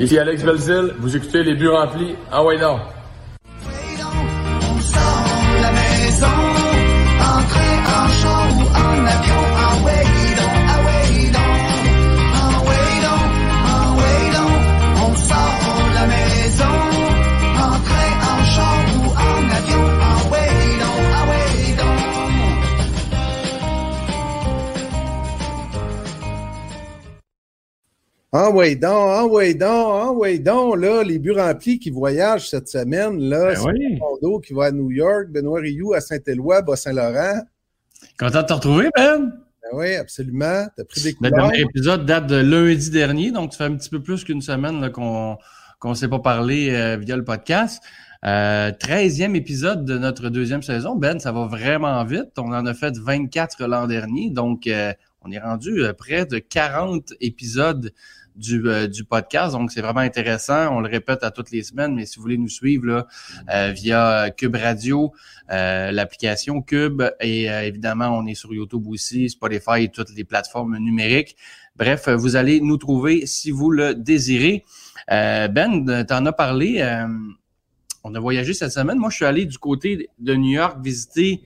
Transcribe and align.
Ici 0.00 0.18
Alex 0.18 0.42
Belzil, 0.42 0.94
vous 0.98 1.16
écoutez 1.16 1.44
les 1.44 1.54
buts 1.54 1.68
remplis. 1.68 2.16
Ah 2.32 2.44
ouais 2.44 2.58
Ah 28.36 28.50
ouais 28.50 28.74
donc, 28.74 28.90
ah 28.90 29.26
ouais 29.26 29.54
donc, 29.54 29.70
ah 29.70 30.10
ouais 30.10 30.40
donc, 30.40 30.76
là, 30.80 31.04
les 31.04 31.20
buts 31.20 31.30
remplis 31.30 31.78
qui 31.78 31.90
voyagent 31.90 32.48
cette 32.48 32.66
semaine, 32.66 33.16
là, 33.20 33.52
Ben 33.52 33.56
c'est 33.56 33.62
oui. 33.70 34.40
Qui 34.44 34.52
va 34.54 34.64
à 34.64 34.70
New 34.72 34.90
York, 34.90 35.28
Benoît 35.28 35.60
Rioux 35.60 35.92
à 35.94 36.00
Saint-Éloi, 36.00 36.62
Bas-Saint-Laurent. 36.62 37.42
Content 38.18 38.42
de 38.42 38.46
te 38.46 38.52
retrouver, 38.52 38.88
Ben. 38.96 39.32
Ben 39.62 39.78
oui, 39.78 39.94
absolument. 39.94 40.66
T'as 40.76 40.82
pris 40.82 41.02
des 41.02 41.10
Le 41.12 41.16
couleurs. 41.16 41.48
dernier 41.48 41.60
épisode 41.60 42.06
date 42.06 42.26
de 42.26 42.34
lundi 42.34 42.90
dernier, 42.90 43.30
donc 43.30 43.52
ça 43.52 43.58
fait 43.58 43.72
un 43.72 43.76
petit 43.76 43.88
peu 43.88 44.02
plus 44.02 44.24
qu'une 44.24 44.42
semaine 44.42 44.80
là, 44.80 44.90
qu'on 44.90 45.38
qu'on 45.78 45.94
s'est 45.94 46.08
pas 46.08 46.18
parlé 46.18 46.70
euh, 46.70 46.96
via 46.96 47.16
le 47.16 47.22
podcast. 47.22 47.84
Euh, 48.24 48.72
13e 48.72 49.36
épisode 49.36 49.84
de 49.84 49.96
notre 49.96 50.28
deuxième 50.28 50.62
saison. 50.62 50.96
Ben, 50.96 51.20
ça 51.20 51.30
va 51.30 51.46
vraiment 51.46 52.02
vite. 52.04 52.30
On 52.38 52.52
en 52.52 52.66
a 52.66 52.74
fait 52.74 52.98
24 52.98 53.64
l'an 53.66 53.86
dernier, 53.86 54.30
donc 54.30 54.66
euh, 54.66 54.92
on 55.20 55.30
est 55.30 55.38
rendu 55.38 55.84
euh, 55.84 55.92
près 55.92 56.26
de 56.26 56.38
40 56.38 57.12
épisodes 57.20 57.92
du, 58.34 58.62
euh, 58.66 58.86
du 58.86 59.04
podcast. 59.04 59.52
Donc, 59.52 59.72
c'est 59.72 59.80
vraiment 59.80 60.00
intéressant. 60.00 60.76
On 60.76 60.80
le 60.80 60.88
répète 60.88 61.22
à 61.22 61.30
toutes 61.30 61.50
les 61.50 61.62
semaines, 61.62 61.94
mais 61.94 62.06
si 62.06 62.16
vous 62.16 62.22
voulez 62.22 62.38
nous 62.38 62.48
suivre 62.48 62.86
là, 62.86 63.06
euh, 63.52 63.72
via 63.72 64.30
Cube 64.36 64.56
Radio, 64.56 65.12
euh, 65.50 65.90
l'application 65.92 66.62
Cube, 66.62 67.02
et 67.20 67.50
euh, 67.50 67.62
évidemment, 67.62 68.08
on 68.16 68.26
est 68.26 68.34
sur 68.34 68.52
YouTube 68.52 68.86
aussi, 68.88 69.30
Spotify 69.30 69.84
et 69.84 69.88
toutes 69.88 70.14
les 70.14 70.24
plateformes 70.24 70.78
numériques. 70.78 71.36
Bref, 71.76 72.08
euh, 72.08 72.16
vous 72.16 72.36
allez 72.36 72.60
nous 72.60 72.76
trouver 72.76 73.26
si 73.26 73.50
vous 73.50 73.70
le 73.70 73.94
désirez. 73.94 74.64
Euh, 75.10 75.48
ben, 75.48 76.04
t'en 76.04 76.24
as 76.26 76.32
parlé. 76.32 76.80
euh, 76.80 77.06
on 78.04 78.14
a 78.14 78.20
voyagé 78.20 78.52
cette 78.52 78.70
semaine. 78.70 78.98
Moi, 78.98 79.08
je 79.10 79.16
suis 79.16 79.24
allé 79.24 79.46
du 79.46 79.56
côté 79.58 80.10
de 80.18 80.34
New 80.34 80.50
York 80.52 80.78
visiter 80.84 81.42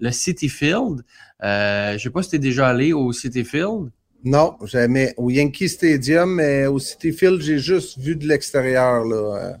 le 0.00 0.10
City 0.10 0.48
Field. 0.48 1.04
Euh, 1.42 1.92
je 1.96 2.02
sais 2.02 2.10
pas 2.10 2.22
si 2.22 2.30
tu 2.30 2.36
es 2.36 2.38
déjà 2.40 2.68
allé 2.68 2.92
au 2.92 3.12
City 3.12 3.44
Field. 3.44 3.90
Non, 4.24 4.56
jamais. 4.64 5.14
Au 5.16 5.30
Yankee 5.30 5.68
Stadium, 5.68 6.34
mais 6.34 6.66
au 6.66 6.78
City 6.78 7.12
Field, 7.12 7.40
j'ai 7.40 7.58
juste 7.58 7.98
vu 7.98 8.16
de 8.16 8.26
l'extérieur, 8.26 9.04
là. 9.04 9.58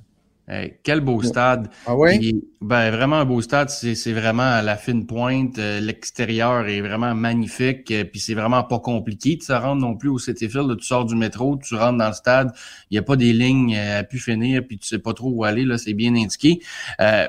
Hey, 0.50 0.74
quel 0.82 1.00
beau 1.00 1.22
stade. 1.22 1.68
Ah 1.86 1.94
ouais? 1.94 2.18
Puis, 2.18 2.44
ben, 2.60 2.90
vraiment 2.90 3.16
un 3.16 3.24
beau 3.24 3.40
stade. 3.40 3.70
C'est 3.70 4.12
vraiment 4.12 4.42
à 4.42 4.62
la 4.62 4.76
fine 4.76 5.06
pointe. 5.06 5.60
Euh, 5.60 5.78
L'extérieur 5.78 6.66
est 6.66 6.80
vraiment 6.80 7.14
magnifique. 7.14 7.88
Euh, 7.92 8.02
Puis 8.02 8.18
c'est 8.18 8.34
vraiment 8.34 8.64
pas 8.64 8.80
compliqué 8.80 9.36
de 9.36 9.44
se 9.44 9.52
rendre 9.52 9.80
non 9.80 9.96
plus 9.96 10.08
au 10.08 10.18
City 10.18 10.48
Field. 10.48 10.68
Là, 10.68 10.74
tu 10.74 10.84
sors 10.84 11.04
du 11.04 11.14
métro, 11.14 11.56
tu 11.56 11.76
rentres 11.76 11.98
dans 11.98 12.08
le 12.08 12.14
stade. 12.14 12.50
Il 12.90 12.94
n'y 12.94 12.98
a 12.98 13.02
pas 13.02 13.14
des 13.14 13.32
lignes 13.32 13.76
euh, 13.76 14.00
à 14.00 14.02
pu 14.02 14.18
finir, 14.18 14.66
puis 14.66 14.76
tu 14.76 14.88
sais 14.88 14.98
pas 14.98 15.14
trop 15.14 15.30
où 15.30 15.44
aller. 15.44 15.64
Là, 15.64 15.78
c'est 15.78 15.94
bien 15.94 16.16
indiqué. 16.16 16.58
Euh, 17.00 17.28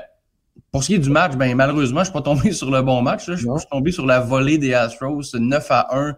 pour 0.70 0.82
ce 0.82 0.88
qui 0.88 0.94
est 0.94 0.98
du 0.98 1.10
match, 1.10 1.34
ben 1.36 1.54
malheureusement, 1.54 2.00
je 2.00 2.04
suis 2.04 2.12
pas 2.12 2.22
tombé 2.22 2.52
sur 2.52 2.70
le 2.70 2.82
bon 2.82 3.02
match. 3.02 3.28
là. 3.28 3.36
Je 3.36 3.46
suis 3.46 3.68
tombé 3.70 3.92
sur 3.92 4.06
la 4.06 4.20
volée 4.20 4.58
des 4.58 4.74
Astros, 4.74 5.22
9 5.34 5.66
à 5.70 5.96
1 5.96 6.16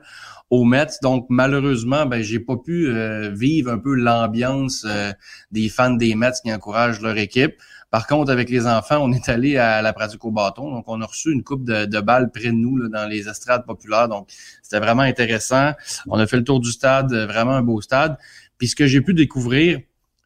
aux 0.50 0.64
Mets. 0.64 0.86
Donc 1.02 1.27
malheureusement, 1.28 2.06
ben 2.06 2.22
j'ai 2.22 2.40
pas 2.40 2.56
pu 2.56 2.88
euh, 2.88 3.30
vivre 3.30 3.72
un 3.72 3.78
peu 3.78 3.94
l'ambiance 3.94 4.84
euh, 4.86 5.12
des 5.50 5.68
fans 5.68 5.94
des 5.94 6.14
Mets 6.14 6.32
qui 6.42 6.52
encouragent 6.52 7.00
leur 7.00 7.16
équipe. 7.16 7.55
Par 7.90 8.08
contre, 8.08 8.32
avec 8.32 8.50
les 8.50 8.66
enfants, 8.66 8.98
on 9.00 9.12
est 9.12 9.28
allé 9.28 9.56
à 9.56 9.80
la 9.80 9.92
pratique 9.92 10.24
au 10.24 10.32
bâton. 10.32 10.68
Donc, 10.68 10.84
on 10.88 11.00
a 11.00 11.06
reçu 11.06 11.30
une 11.30 11.44
coupe 11.44 11.64
de, 11.64 11.84
de 11.84 12.01
balles 12.01 12.30
près 12.33 12.48
de 12.48 12.51
nous 12.51 12.77
là, 12.77 12.89
dans 12.89 13.08
les 13.08 13.28
estrades 13.28 13.64
populaires. 13.64 14.08
Donc, 14.08 14.28
c'était 14.62 14.80
vraiment 14.80 15.02
intéressant. 15.02 15.74
On 16.08 16.18
a 16.18 16.27
fait 16.27 16.39
le 16.39 16.42
tour 16.42 16.58
du 16.58 16.72
stade, 16.72 17.12
euh, 17.12 17.27
vraiment 17.27 17.52
un 17.52 17.62
beau 17.62 17.80
stade. 17.80 18.18
Puis, 18.58 18.66
ce 18.66 18.74
que 18.74 18.89
j'ai 18.89 19.01
pu 19.01 19.14
découvrir, 19.14 19.78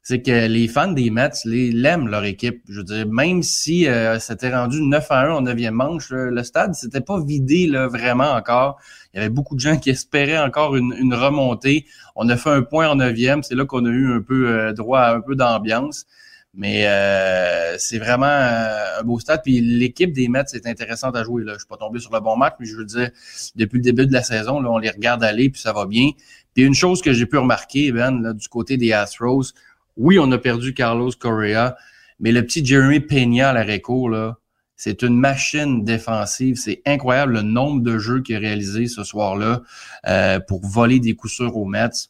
c'est 0.08 0.22
que 0.22 0.46
les 0.46 0.69
fans 0.69 0.91
des 0.91 1.10
Mets 1.10 1.28
les, 1.44 1.70
l'aiment 1.70 2.08
leur 2.08 2.24
équipe. 2.24 2.62
Je 2.66 2.78
veux 2.78 2.84
dire, 2.84 3.06
même 3.06 3.42
si 3.42 3.86
euh, 3.86 4.19
c'était 4.19 4.56
rendu 4.56 4.80
9 4.80 5.06
à 5.10 5.26
1 5.26 5.30
en 5.32 5.42
9e 5.42 5.70
manche, 5.72 6.08
le 6.12 6.42
stade 6.44 6.72
s'était 6.72 7.02
pas 7.02 7.20
vidé 7.20 7.66
là, 7.66 7.88
vraiment 7.88 8.32
encore. 8.32 8.80
Il 9.12 9.19
y 9.19 9.20
avait 9.20 9.28
beaucoup 9.28 9.54
de 9.54 9.60
gens 9.60 9.76
qui 9.76 9.91
espéraient 9.91 10.38
encore 10.38 10.76
une, 10.76 11.12
remontée. 11.12 11.84
On 12.16 12.26
a 12.30 12.38
fait 12.38 12.48
un 12.48 12.62
point 12.62 12.88
en 12.88 12.96
9e. 12.96 13.42
C'est 13.42 13.54
là 13.54 13.66
qu'on 13.66 13.84
a 13.84 13.91
eu 13.91 14.10
un 14.10 14.22
peu 14.22 14.48
euh, 14.48 14.72
droit 14.72 15.00
à 15.00 15.14
un 15.14 15.20
peu 15.20 15.36
d'ambiance. 15.36 16.06
Mais 16.54 16.86
euh, 16.86 17.76
c'est 17.78 17.98
vraiment 17.98 18.25
euh, 18.26 19.00
un 19.00 19.02
beau 19.02 19.19
stade. 19.19 19.42
Puis 19.44 19.60
l'équipe 19.60 20.12
des 20.14 20.28
Mets, 20.28 20.44
c'est 20.46 20.66
intéressante 20.66 21.16
à 21.16 21.22
jouer. 21.22 21.44
Là. 21.44 21.52
Je 21.52 21.58
suis 21.58 21.69
pas 21.69 21.76
tombé 21.76 22.00
sur 22.00 22.12
le 22.14 22.20
bon 22.20 22.34
match, 22.36 22.54
mais 22.58 22.66
je 22.66 22.76
veux 22.76 22.86
dire, 22.86 23.10
depuis 23.56 23.76
le 23.76 23.82
début 23.82 24.06
de 24.06 24.12
la 24.14 24.22
saison, 24.22 24.64
on 24.64 24.78
les 24.78 24.90
regarde 24.90 25.22
aller, 25.22 25.50
puis 25.50 25.60
ça 25.60 25.75
va 25.75 25.84
bien. 25.84 26.12
Puis 26.54 26.64
une 26.64 26.75
chose 26.75 27.02
que 27.02 27.12
j'ai 27.12 27.26
pu 27.26 27.36
remarquer, 27.36 27.92
Ben, 27.92 28.22
là, 28.22 28.32
du 28.32 28.48
côté 28.48 28.76
des 28.76 28.92
Astros, 28.92 29.52
oui, 29.98 30.19
on 30.19 30.31
a 30.32 30.38
perdu 30.38 30.72
Carlos 30.72 31.10
Correa, 31.19 31.76
mais 32.20 32.32
le 32.32 32.42
petit 32.42 32.64
Jeremy 32.64 33.00
Peña 33.00 33.50
à 33.50 33.53
la 33.53 33.62
réco, 33.62 34.09
là, 34.09 34.38
c'est 34.76 35.03
une 35.03 35.19
machine 35.19 35.84
défensive. 35.84 36.56
C'est 36.56 36.82
incroyable 36.86 37.34
le 37.34 37.42
nombre 37.42 37.82
de 37.82 37.98
jeux 37.98 38.22
qu'il 38.22 38.37
a 38.37 38.38
réalisé 38.38 38.87
ce 38.87 39.03
soir-là 39.03 39.62
euh, 40.06 40.38
pour 40.38 40.64
voler 40.64 41.00
des 41.00 41.14
coups 41.14 41.34
sûrs 41.34 41.56
aux 41.56 41.64
Mets. 41.64 42.08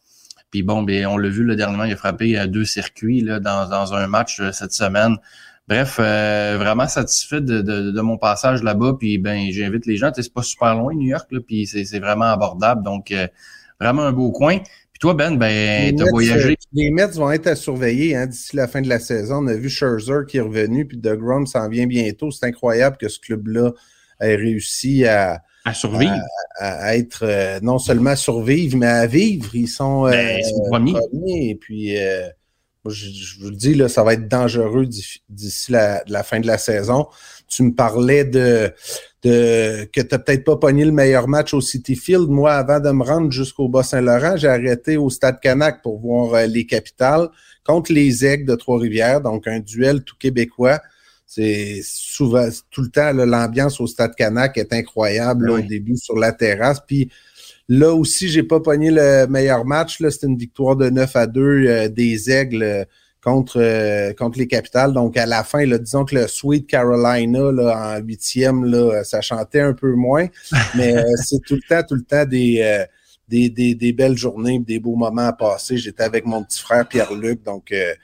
Puis 0.50 0.62
bon, 0.62 0.82
ben, 0.82 1.06
on 1.06 1.16
l'a 1.16 1.28
vu 1.28 1.44
le 1.44 1.56
dernièrement, 1.56 1.84
il 1.84 1.92
a 1.92 1.96
frappé 1.96 2.38
euh, 2.38 2.46
deux 2.46 2.64
circuits 2.64 3.20
là, 3.20 3.40
dans, 3.40 3.94
un 3.94 4.06
match 4.06 4.40
euh, 4.40 4.52
cette 4.52 4.72
semaine. 4.72 5.16
Bref, 5.66 5.98
euh, 6.00 6.56
vraiment 6.58 6.88
satisfait 6.88 7.42
de, 7.42 8.00
mon 8.00 8.16
passage 8.16 8.62
là-bas. 8.62 8.94
Puis 8.98 9.18
ben, 9.18 9.50
j'invite 9.50 9.84
les 9.84 9.96
gens. 9.96 10.10
C'est 10.14 10.32
pas 10.32 10.42
super 10.42 10.74
loin, 10.74 10.94
New 10.94 11.08
York, 11.08 11.30
là, 11.30 11.40
puis 11.46 11.66
c'est 11.66 11.98
vraiment 11.98 12.32
abordable. 12.32 12.82
Donc, 12.82 13.12
vraiment 13.78 14.02
un 14.02 14.12
beau 14.12 14.30
coin. 14.32 14.60
Puis 14.98 15.06
toi, 15.06 15.14
Ben, 15.14 15.36
ben, 15.36 15.94
t'as 15.94 16.10
voyagé. 16.10 16.50
euh, 16.50 16.54
Les 16.72 16.90
Mets 16.90 17.06
vont 17.12 17.30
être 17.30 17.46
à 17.46 17.54
surveiller 17.54 18.16
hein, 18.16 18.26
d'ici 18.26 18.56
la 18.56 18.66
fin 18.66 18.80
de 18.80 18.88
la 18.88 18.98
saison. 18.98 19.36
On 19.44 19.46
a 19.46 19.54
vu 19.54 19.68
Scherzer 19.68 20.26
qui 20.26 20.38
est 20.38 20.40
revenu, 20.40 20.86
puis 20.86 20.96
DeGrom 20.96 21.46
s'en 21.46 21.68
vient 21.68 21.86
bientôt. 21.86 22.30
C'est 22.32 22.46
incroyable 22.46 22.96
que 22.96 23.08
ce 23.08 23.20
club-là 23.20 23.72
ait 24.20 24.34
réussi 24.34 25.04
à, 25.06 25.42
À 25.64 25.72
survivre. 25.74 26.12
à, 26.58 26.86
à 26.86 26.96
être 26.96 27.20
euh, 27.22 27.60
non 27.62 27.78
seulement 27.78 28.10
à 28.10 28.16
survivre, 28.16 28.76
mais 28.76 28.86
à 28.86 29.06
vivre. 29.06 29.54
Ils 29.54 29.68
sont 29.68 30.06
euh, 30.06 30.10
Ben, 30.10 30.40
le 30.42 30.68
premier. 30.70 30.92
premiers. 30.92 31.48
Et 31.50 31.54
puis, 31.54 31.96
euh, 31.96 32.26
je, 32.88 33.10
je 33.10 33.40
vous 33.40 33.50
le 33.50 33.56
dis, 33.56 33.74
là, 33.74 33.88
ça 33.88 34.02
va 34.02 34.14
être 34.14 34.28
dangereux 34.28 34.86
d'ici 34.86 35.72
la, 35.72 36.02
la 36.08 36.22
fin 36.22 36.40
de 36.40 36.46
la 36.46 36.58
saison. 36.58 37.06
Tu 37.48 37.62
me 37.62 37.72
parlais 37.74 38.24
de, 38.24 38.72
de 39.22 39.84
que 39.92 40.00
tu 40.00 40.08
n'as 40.12 40.18
peut-être 40.18 40.44
pas 40.44 40.56
pogné 40.56 40.84
le 40.84 40.92
meilleur 40.92 41.28
match 41.28 41.54
au 41.54 41.60
City 41.60 41.96
Field. 41.96 42.28
Moi, 42.28 42.52
avant 42.52 42.80
de 42.80 42.90
me 42.90 43.02
rendre 43.04 43.30
jusqu'au 43.32 43.68
Bas-Saint-Laurent, 43.68 44.36
j'ai 44.36 44.48
arrêté 44.48 44.96
au 44.96 45.08
Stade 45.10 45.40
Canac 45.40 45.82
pour 45.82 45.98
voir 46.00 46.34
euh, 46.34 46.46
les 46.46 46.66
capitales 46.66 47.28
contre 47.64 47.92
les 47.92 48.24
Aigles 48.24 48.46
de 48.46 48.54
Trois-Rivières, 48.54 49.20
donc 49.20 49.46
un 49.46 49.60
duel 49.60 50.02
tout 50.02 50.16
québécois. 50.18 50.80
C'est 51.26 51.80
souvent, 51.84 52.48
tout 52.70 52.80
le 52.82 52.88
temps, 52.88 53.12
l'ambiance 53.12 53.80
au 53.80 53.86
Stade 53.86 54.14
Canac 54.14 54.56
est 54.56 54.72
incroyable 54.72 55.46
là, 55.48 55.52
Oui. 55.54 55.62
au 55.62 55.66
début 55.66 55.96
sur 55.96 56.16
la 56.16 56.32
terrasse. 56.32 56.78
Puis 56.86 57.10
là 57.68 57.94
aussi, 57.94 58.28
j'ai 58.28 58.42
pas 58.42 58.60
pogné 58.60 58.90
le 58.90 59.26
meilleur 59.26 59.64
match. 59.64 60.00
Là, 60.00 60.10
c'était 60.10 60.26
une 60.26 60.38
victoire 60.38 60.76
de 60.76 60.90
9 60.90 61.16
à 61.16 61.26
2 61.26 61.42
euh, 61.42 61.88
des 61.88 62.30
Aigles 62.30 62.62
euh, 62.62 62.84
contre, 63.22 63.60
euh, 63.60 64.12
contre 64.14 64.38
les 64.38 64.46
Capitales. 64.46 64.92
Donc, 64.92 65.16
à 65.16 65.26
la 65.26 65.44
fin, 65.44 65.64
là, 65.66 65.78
disons 65.78 66.04
que 66.04 66.14
le 66.14 66.26
Sweet 66.26 66.66
Carolina 66.66 67.52
là, 67.52 67.96
en 67.96 68.00
huitième, 68.00 68.64
là, 68.64 69.04
ça 69.04 69.20
chantait 69.20 69.60
un 69.60 69.74
peu 69.74 69.92
moins. 69.92 70.26
Mais 70.76 70.96
euh, 70.96 71.02
c'est 71.24 71.40
tout 71.44 71.56
le 71.56 71.68
temps, 71.68 71.82
tout 71.86 71.94
le 71.94 72.04
temps 72.04 72.24
des, 72.24 72.60
euh, 72.62 72.84
des, 73.28 73.50
des, 73.50 73.74
des 73.74 73.92
belles 73.92 74.16
journées, 74.16 74.58
des 74.58 74.78
beaux 74.78 74.96
moments 74.96 75.26
à 75.26 75.32
passer. 75.32 75.76
J'étais 75.76 76.02
avec 76.02 76.24
mon 76.24 76.42
petit 76.42 76.60
frère 76.60 76.86
Pierre-Luc. 76.88 77.42
Donc, 77.42 77.72
euh, 77.72 77.94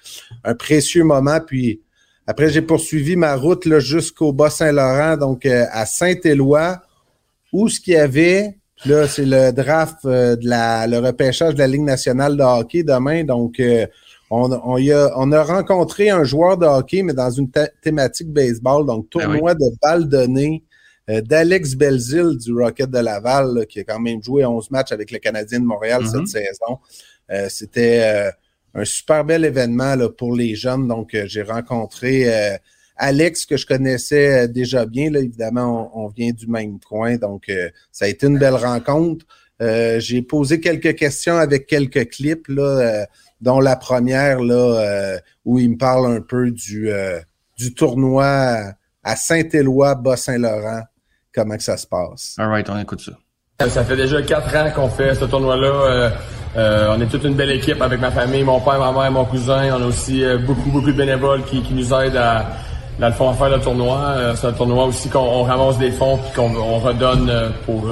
un 0.44 0.54
précieux 0.54 1.04
moment. 1.04 1.40
Puis 1.40 1.80
après, 2.26 2.50
j'ai 2.50 2.62
poursuivi 2.62 3.16
ma 3.16 3.34
route 3.34 3.66
là, 3.66 3.80
jusqu'au 3.80 4.32
Bas-Saint-Laurent, 4.32 5.16
donc 5.16 5.46
euh, 5.46 5.66
à 5.70 5.84
Saint-Éloi, 5.84 6.80
où 7.52 7.68
ce 7.68 7.80
qu'il 7.80 7.94
y 7.94 7.96
avait, 7.96 8.58
puis 8.80 8.90
là, 8.90 9.06
c'est 9.08 9.24
le 9.24 9.52
draft 9.52 9.98
euh, 10.04 10.36
de 10.36 10.48
la, 10.48 10.86
le 10.86 10.98
repêchage 10.98 11.54
de 11.54 11.58
la 11.58 11.66
Ligue 11.66 11.82
nationale 11.82 12.36
de 12.36 12.42
hockey 12.42 12.82
demain. 12.82 13.24
Donc, 13.24 13.60
euh, 13.60 13.86
on, 14.30 14.50
on, 14.64 14.78
y 14.78 14.90
a, 14.92 15.10
on 15.16 15.30
a 15.32 15.42
rencontré 15.42 16.10
un 16.10 16.24
joueur 16.24 16.56
de 16.58 16.66
hockey, 16.66 17.02
mais 17.02 17.12
dans 17.12 17.30
une 17.30 17.50
thé- 17.50 17.68
thématique 17.82 18.28
baseball, 18.32 18.84
donc 18.86 19.06
Ben 19.14 19.22
tournoi 19.22 19.54
de 19.54 19.66
balles 19.82 20.08
données 20.08 20.64
euh, 21.10 21.20
d'Alex 21.20 21.74
Belzil 21.74 22.36
du 22.38 22.52
Rocket 22.58 22.90
de 22.90 22.98
Laval, 22.98 23.54
là, 23.54 23.64
qui 23.66 23.80
a 23.80 23.84
quand 23.84 24.00
même 24.00 24.22
joué 24.22 24.44
11 24.44 24.70
matchs 24.70 24.92
avec 24.92 25.10
le 25.10 25.18
Canadien 25.18 25.60
de 25.60 25.66
Montréal 25.66 26.02
cette 26.10 26.26
saison. 26.28 26.78
Euh, 27.30 27.46
C'était 27.48 28.00
euh, 28.02 28.30
un 28.74 28.84
super 28.84 29.24
bel 29.24 29.44
événement 29.44 29.94
là, 29.94 30.08
pour 30.08 30.34
les 30.34 30.54
jeunes. 30.56 30.88
Donc, 30.88 31.16
j'ai 31.26 31.42
rencontré 31.42 32.24
euh, 32.26 32.56
Alex, 32.96 33.46
que 33.46 33.56
je 33.56 33.66
connaissais 33.66 34.44
euh, 34.44 34.46
déjà 34.46 34.86
bien. 34.86 35.10
Là, 35.10 35.20
évidemment, 35.20 35.90
on, 35.94 36.04
on 36.04 36.08
vient 36.08 36.30
du 36.32 36.46
même 36.46 36.78
coin. 36.80 37.16
Donc, 37.16 37.48
euh, 37.48 37.68
ça 37.92 38.04
a 38.04 38.08
été 38.08 38.26
une 38.26 38.38
belle 38.38 38.54
rencontre. 38.54 39.26
Euh, 39.62 40.00
j'ai 40.00 40.22
posé 40.22 40.60
quelques 40.60 40.96
questions 40.96 41.36
avec 41.36 41.66
quelques 41.66 42.08
clips 42.10 42.48
là, 42.48 42.62
euh, 42.62 43.04
dont 43.40 43.60
la 43.60 43.76
première 43.76 44.40
là, 44.40 45.18
où 45.44 45.58
il 45.58 45.70
me 45.70 45.76
parle 45.76 46.12
un 46.12 46.20
peu 46.20 46.50
du, 46.50 46.90
du 47.56 47.74
tournoi 47.74 48.74
à 49.04 49.16
Saint-Éloi, 49.16 49.96
Bas-Saint-Laurent, 49.96 50.82
comment 51.34 51.56
que 51.56 51.62
ça 51.62 51.76
se 51.76 51.86
passe? 51.86 52.34
All 52.38 52.48
right, 52.48 52.68
on 52.70 52.78
écoute 52.78 53.00
ça. 53.00 53.12
Ça 53.68 53.84
fait 53.84 53.96
déjà 53.96 54.20
quatre 54.22 54.54
ans 54.56 54.70
qu'on 54.74 54.88
fait 54.88 55.14
ce 55.14 55.26
tournoi-là. 55.26 55.66
Euh, 55.66 56.10
euh, 56.56 56.96
on 56.96 57.00
est 57.00 57.06
toute 57.06 57.22
une 57.22 57.34
belle 57.34 57.52
équipe 57.52 57.80
avec 57.80 58.00
ma 58.00 58.10
famille, 58.10 58.42
mon 58.42 58.60
père, 58.60 58.80
ma 58.80 58.92
mère, 58.92 59.12
mon 59.12 59.24
cousin. 59.24 59.76
On 59.76 59.82
a 59.82 59.86
aussi 59.86 60.24
euh, 60.24 60.38
beaucoup, 60.38 60.70
beaucoup 60.70 60.90
de 60.90 60.96
bénévoles 60.96 61.44
qui, 61.44 61.62
qui 61.62 61.72
nous 61.72 61.92
aident 61.94 62.16
à, 62.16 62.46
dans 62.98 63.08
le 63.08 63.12
fond, 63.12 63.30
à 63.30 63.34
faire 63.34 63.50
le 63.50 63.60
tournoi. 63.60 64.14
c'est 64.36 64.46
un 64.46 64.52
tournoi 64.52 64.84
aussi 64.84 65.08
qu'on 65.08 65.42
ramasse 65.42 65.78
des 65.78 65.90
fonds 65.90 66.16
puis 66.16 66.32
qu'on 66.34 66.54
on 66.54 66.78
redonne 66.78 67.30
pour 67.66 67.88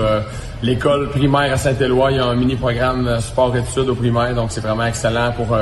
l'école 0.62 1.10
primaire 1.10 1.52
à 1.52 1.56
Saint-Éloi. 1.56 2.12
Il 2.12 2.16
y 2.18 2.20
a 2.20 2.26
un 2.26 2.36
mini-programme 2.36 3.18
sport-études 3.20 3.88
au 3.88 3.94
primaire, 3.96 4.34
donc 4.34 4.52
c'est 4.52 4.60
vraiment 4.60 4.86
excellent 4.86 5.32
pour 5.32 5.56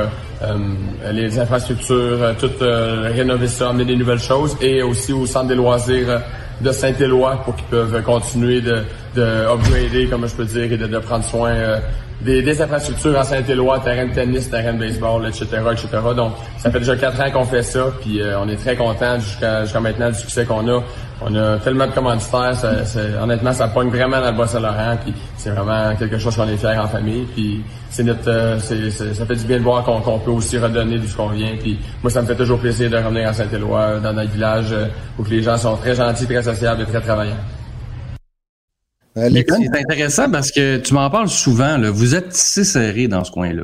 les 1.11 1.39
infrastructures, 1.39 2.35
tout 2.39 2.51
rénover 2.59 3.47
ça, 3.47 3.69
amener 3.69 3.85
des 3.85 3.95
nouvelles 3.95 4.19
choses. 4.19 4.55
Et 4.61 4.83
aussi 4.83 5.11
au 5.11 5.25
centre 5.25 5.47
des 5.47 5.55
loisirs 5.55 6.21
de 6.61 6.71
Saint-Éloi 6.71 7.41
pour 7.43 7.55
qu'ils 7.55 7.65
peuvent 7.65 8.01
continuer 8.03 8.61
de, 8.61 8.83
de 9.15 9.21
upgrader, 9.21 10.07
comme 10.09 10.27
je 10.27 10.35
peux 10.35 10.45
dire, 10.45 10.71
et 10.71 10.77
de, 10.77 10.87
de 10.87 10.99
prendre 10.99 11.23
soin 11.23 11.51
euh, 11.51 11.79
des, 12.23 12.61
infrastructures 12.61 13.17
à 13.17 13.23
Saint-Éloi, 13.23 13.79
terrain 13.79 14.05
de 14.05 14.13
tennis, 14.13 14.49
terrain 14.49 14.73
de 14.73 14.79
baseball, 14.79 15.27
etc., 15.27 15.45
etc. 15.71 15.87
Donc, 16.15 16.33
ça 16.57 16.69
fait 16.69 16.79
déjà 16.79 16.95
quatre 16.95 17.19
ans 17.19 17.31
qu'on 17.31 17.45
fait 17.45 17.63
ça, 17.63 17.87
puis 18.01 18.21
euh, 18.21 18.39
on 18.39 18.47
est 18.47 18.57
très 18.57 18.75
content 18.75 19.19
jusqu'à 19.19 19.79
maintenant 19.79 20.09
du 20.09 20.15
succès 20.15 20.45
qu'on 20.45 20.67
a. 20.67 20.81
On 21.23 21.35
a 21.35 21.57
tellement 21.59 21.85
de 21.85 21.91
commanditaires, 21.91 22.55
ça, 22.55 22.71
honnêtement, 23.21 23.53
ça 23.53 23.67
pogne 23.67 23.89
vraiment 23.89 24.19
dans 24.19 24.31
le 24.31 24.37
Bas-Saint-Laurent, 24.37 24.97
puis 25.03 25.13
c'est 25.37 25.51
vraiment 25.51 25.95
quelque 25.95 26.17
chose 26.17 26.35
qu'on 26.35 26.47
est 26.47 26.57
fiers 26.57 26.79
en 26.79 26.87
famille, 26.87 27.25
puis 27.35 27.61
c'est 27.91 28.03
notre, 28.03 28.27
euh, 28.27 28.59
ça 28.59 29.25
fait 29.25 29.35
du 29.35 29.45
bien 29.45 29.57
de 29.57 29.63
voir 29.63 29.83
qu'on 29.83 30.19
peut 30.19 30.31
aussi 30.31 30.57
redonner 30.57 30.97
d'où 30.97 31.07
ce 31.07 31.15
qu'on 31.15 31.29
vient, 31.29 31.55
puis 31.59 31.79
moi, 32.01 32.11
ça 32.11 32.21
me 32.21 32.27
fait 32.27 32.35
toujours 32.35 32.59
plaisir 32.59 32.89
de 32.89 32.97
revenir 32.97 33.29
à 33.29 33.33
Saint-Éloi, 33.33 33.99
dans 33.99 34.13
notre 34.13 34.31
village, 34.31 34.75
où 35.19 35.23
les 35.25 35.43
gens 35.43 35.57
sont 35.57 35.75
très 35.77 35.95
gentils, 35.95 36.25
très 36.25 36.41
sociables 36.41 36.81
et 36.81 36.85
très 36.85 37.01
travaillants. 37.01 37.37
C'est 39.15 39.77
intéressant 39.77 40.29
parce 40.29 40.51
que 40.51 40.77
tu 40.77 40.93
m'en 40.93 41.09
parles 41.09 41.29
souvent. 41.29 41.77
Là. 41.77 41.91
Vous 41.91 42.15
êtes 42.15 42.33
si 42.33 42.63
serré 42.63 43.07
dans 43.07 43.23
ce 43.23 43.31
coin-là. 43.31 43.63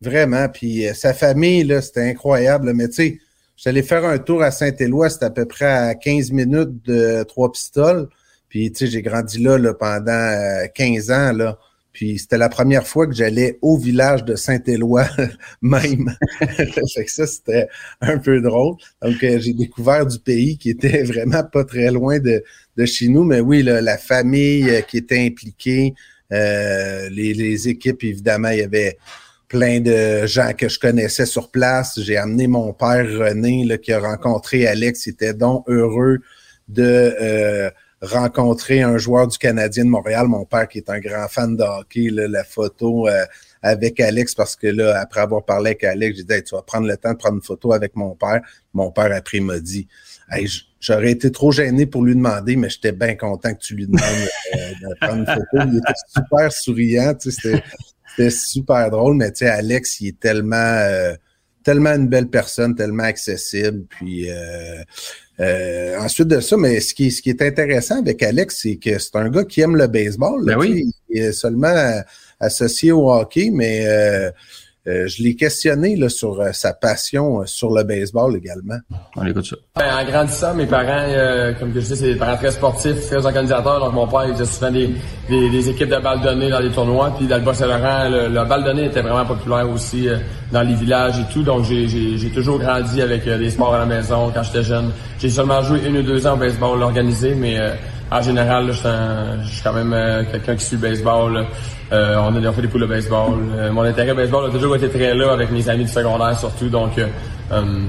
Vraiment. 0.00 0.48
Puis 0.48 0.86
euh, 0.86 0.94
sa 0.94 1.14
famille, 1.14 1.64
là, 1.64 1.80
c'était 1.80 2.08
incroyable. 2.10 2.72
Mais 2.74 2.88
tu 2.88 2.94
sais, 2.94 3.18
allé 3.64 3.82
faire 3.82 4.04
un 4.04 4.18
tour 4.18 4.42
à 4.42 4.50
Saint-Éloi, 4.50 5.08
c'était 5.10 5.26
à 5.26 5.30
peu 5.30 5.46
près 5.46 5.66
à 5.66 5.94
15 5.94 6.32
minutes 6.32 6.84
de 6.84 7.22
Trois 7.22 7.50
Pistoles. 7.52 8.08
Puis 8.48 8.70
tu 8.72 8.80
sais, 8.80 8.92
j'ai 8.92 9.02
grandi 9.02 9.38
là, 9.38 9.56
là 9.56 9.72
pendant 9.72 10.66
15 10.74 11.10
euh, 11.10 11.14
ans. 11.14 11.32
Là. 11.32 11.58
Puis 11.92 12.18
c'était 12.18 12.38
la 12.38 12.48
première 12.48 12.86
fois 12.86 13.06
que 13.06 13.12
j'allais 13.12 13.58
au 13.60 13.78
village 13.78 14.24
de 14.24 14.34
Saint-Éloi 14.34 15.06
même. 15.62 16.14
fait 16.40 17.04
que 17.04 17.10
ça, 17.10 17.26
c'était 17.26 17.68
un 18.00 18.18
peu 18.18 18.40
drôle. 18.40 18.76
Donc, 19.02 19.22
euh, 19.22 19.38
j'ai 19.38 19.52
découvert 19.52 20.06
du 20.06 20.18
pays 20.18 20.58
qui 20.58 20.70
était 20.70 21.02
vraiment 21.04 21.44
pas 21.44 21.64
très 21.64 21.90
loin 21.90 22.18
de, 22.18 22.42
de 22.76 22.84
chez 22.84 23.08
nous. 23.08 23.24
Mais 23.24 23.40
oui, 23.40 23.62
la 23.62 23.98
famille 23.98 24.68
euh, 24.70 24.80
qui 24.82 24.98
était 24.98 25.24
impliquée, 25.24 25.94
euh, 26.32 27.08
les, 27.10 27.34
les, 27.34 27.68
équipes, 27.68 28.04
évidemment, 28.04 28.48
il 28.48 28.58
y 28.58 28.62
avait 28.62 28.98
plein 29.48 29.80
de 29.80 30.26
gens 30.26 30.52
que 30.56 30.68
je 30.68 30.78
connaissais 30.78 31.26
sur 31.26 31.50
place. 31.50 32.00
J'ai 32.00 32.16
amené 32.16 32.46
mon 32.46 32.72
père 32.72 33.06
René 33.06 33.64
là, 33.64 33.78
qui 33.78 33.92
a 33.92 34.00
rencontré 34.00 34.66
Alex. 34.66 35.06
Il 35.06 35.10
était 35.10 35.34
donc 35.34 35.64
heureux 35.68 36.18
de 36.68 37.70
rencontrer 38.02 38.82
un 38.82 38.98
joueur 38.98 39.28
du 39.28 39.38
Canadien 39.38 39.84
de 39.84 39.90
Montréal, 39.90 40.26
mon 40.26 40.44
père 40.44 40.66
qui 40.66 40.78
est 40.78 40.90
un 40.90 40.98
grand 40.98 41.28
fan 41.28 41.56
de 41.56 41.62
hockey, 41.62 42.08
la 42.10 42.42
photo 42.42 43.08
euh, 43.08 43.24
avec 43.62 44.00
Alex, 44.00 44.34
parce 44.34 44.56
que 44.56 44.66
là, 44.66 45.00
après 45.00 45.20
avoir 45.20 45.44
parlé 45.44 45.70
avec 45.70 45.84
Alex, 45.84 46.18
j'ai 46.18 46.24
dit 46.24 46.42
tu 46.42 46.56
vas 46.56 46.62
prendre 46.62 46.88
le 46.88 46.96
temps 46.96 47.12
de 47.12 47.16
prendre 47.16 47.36
une 47.36 47.42
photo 47.42 47.72
avec 47.72 47.94
mon 47.94 48.16
père. 48.16 48.40
Mon 48.74 48.90
père 48.90 49.14
après 49.14 49.38
m'a 49.38 49.60
dit 49.60 49.86
J'aurais 50.80 51.12
été 51.12 51.30
trop 51.30 51.52
gêné 51.52 51.86
pour 51.86 52.04
lui 52.04 52.14
demander, 52.14 52.56
mais 52.56 52.68
j'étais 52.68 52.92
bien 52.92 53.14
content 53.14 53.54
que 53.54 53.60
tu 53.60 53.74
lui 53.74 53.86
demandes 53.86 54.02
euh, 54.02 54.70
de 54.80 54.94
prendre 55.00 55.18
une 55.20 55.26
photo. 55.26 55.68
Il 55.70 55.78
était 55.78 55.92
super 56.08 56.52
souriant, 56.52 57.14
tu 57.14 57.30
sais, 57.30 57.62
c'était 58.08 58.30
super 58.30 58.90
drôle, 58.90 59.16
mais 59.16 59.30
tu 59.30 59.38
sais, 59.38 59.48
Alex, 59.48 60.00
il 60.00 60.08
est 60.08 60.20
tellement 60.20 60.56
euh, 60.56 61.14
tellement 61.62 61.90
une 61.90 62.08
belle 62.08 62.28
personne, 62.28 62.74
tellement 62.74 63.04
accessible. 63.04 63.84
Puis 63.88 64.28
euh, 64.28 65.98
ensuite 65.98 66.28
de 66.28 66.40
ça, 66.40 66.56
mais 66.56 66.80
ce 66.80 66.94
qui, 66.94 67.10
ce 67.10 67.22
qui 67.22 67.30
est 67.30 67.42
intéressant 67.42 68.00
avec 68.00 68.22
Alex, 68.22 68.58
c'est 68.62 68.76
que 68.76 68.98
c'est 68.98 69.14
un 69.16 69.28
gars 69.30 69.44
qui 69.44 69.60
aime 69.60 69.76
le 69.76 69.86
baseball. 69.86 70.44
Ben 70.44 70.58
oui. 70.58 70.92
Il 71.08 71.22
est 71.22 71.32
seulement 71.32 72.02
associé 72.40 72.90
au 72.90 73.12
hockey, 73.12 73.50
mais 73.52 73.86
euh, 74.86 75.02
euh, 75.02 75.08
je 75.08 75.22
l'ai 75.22 75.34
questionné 75.34 75.96
là, 75.96 76.08
sur 76.08 76.40
euh, 76.40 76.52
sa 76.52 76.72
passion 76.72 77.40
euh, 77.40 77.46
sur 77.46 77.72
le 77.72 77.84
baseball 77.84 78.36
également. 78.36 78.78
On 79.16 79.26
écoute 79.26 79.46
ça. 79.46 79.56
Ben, 79.76 79.84
en 79.96 80.04
grandissant, 80.04 80.54
mes 80.54 80.66
parents, 80.66 81.06
comme 81.58 81.72
je 81.74 81.80
dis, 81.80 81.96
c'est 81.96 82.12
des 82.12 82.16
parents 82.16 82.36
très 82.36 82.50
sportifs, 82.50 83.06
très 83.06 83.24
organisateurs. 83.24 83.80
Donc 83.80 83.94
mon 83.94 84.06
père 84.06 84.26
il 84.26 84.34
faisait 84.34 84.44
souvent 84.44 84.70
des, 84.70 84.90
des, 85.28 85.68
équipes 85.68 85.88
de 85.88 85.98
balles 85.98 86.22
données 86.22 86.50
dans 86.50 86.60
les 86.60 86.70
tournois. 86.70 87.14
Puis 87.16 87.26
dans 87.26 87.38
le 87.38 87.42
Bas-Saint-Laurent, 87.42 88.08
le, 88.08 88.28
la 88.28 88.44
balle 88.44 88.64
donnée 88.64 88.86
était 88.86 89.02
vraiment 89.02 89.24
populaire 89.24 89.68
aussi 89.70 90.08
dans 90.52 90.62
les 90.62 90.74
villages 90.74 91.18
et 91.18 91.32
tout. 91.32 91.42
Donc 91.42 91.64
j'ai 91.64 92.30
toujours 92.34 92.58
grandi 92.58 93.00
avec 93.00 93.24
des 93.24 93.50
sports 93.50 93.74
à 93.74 93.78
la 93.78 93.86
maison 93.86 94.30
quand 94.34 94.42
j'étais 94.42 94.62
jeune. 94.62 94.90
J'ai 95.18 95.30
seulement 95.30 95.62
joué 95.62 95.80
une 95.86 95.98
ou 95.98 96.02
deux 96.02 96.26
ans 96.26 96.34
au 96.34 96.38
baseball 96.38 96.82
organisé, 96.82 97.34
mais 97.34 97.58
en 98.12 98.22
général, 98.22 98.72
je 98.72 99.48
suis 99.48 99.62
quand 99.62 99.72
même 99.72 100.26
quelqu'un 100.30 100.56
qui 100.56 100.64
suit 100.64 100.76
le 100.76 100.82
baseball. 100.82 101.46
Euh, 101.92 102.16
on, 102.16 102.34
a, 102.42 102.52
fait 102.52 102.62
des 102.62 102.68
poules 102.68 102.80
de 102.80 102.86
baseball. 102.86 103.34
Euh, 103.54 103.70
mon 103.70 103.82
intérêt 103.82 104.12
au 104.12 104.14
baseball 104.14 104.46
a 104.46 104.50
toujours 104.50 104.74
été 104.76 104.88
très 104.88 105.14
là 105.14 105.32
avec 105.32 105.50
mes 105.50 105.68
amis 105.68 105.84
du 105.84 105.90
secondaire 105.90 106.38
surtout. 106.38 106.68
Donc, 106.70 106.92
euh, 106.98 107.06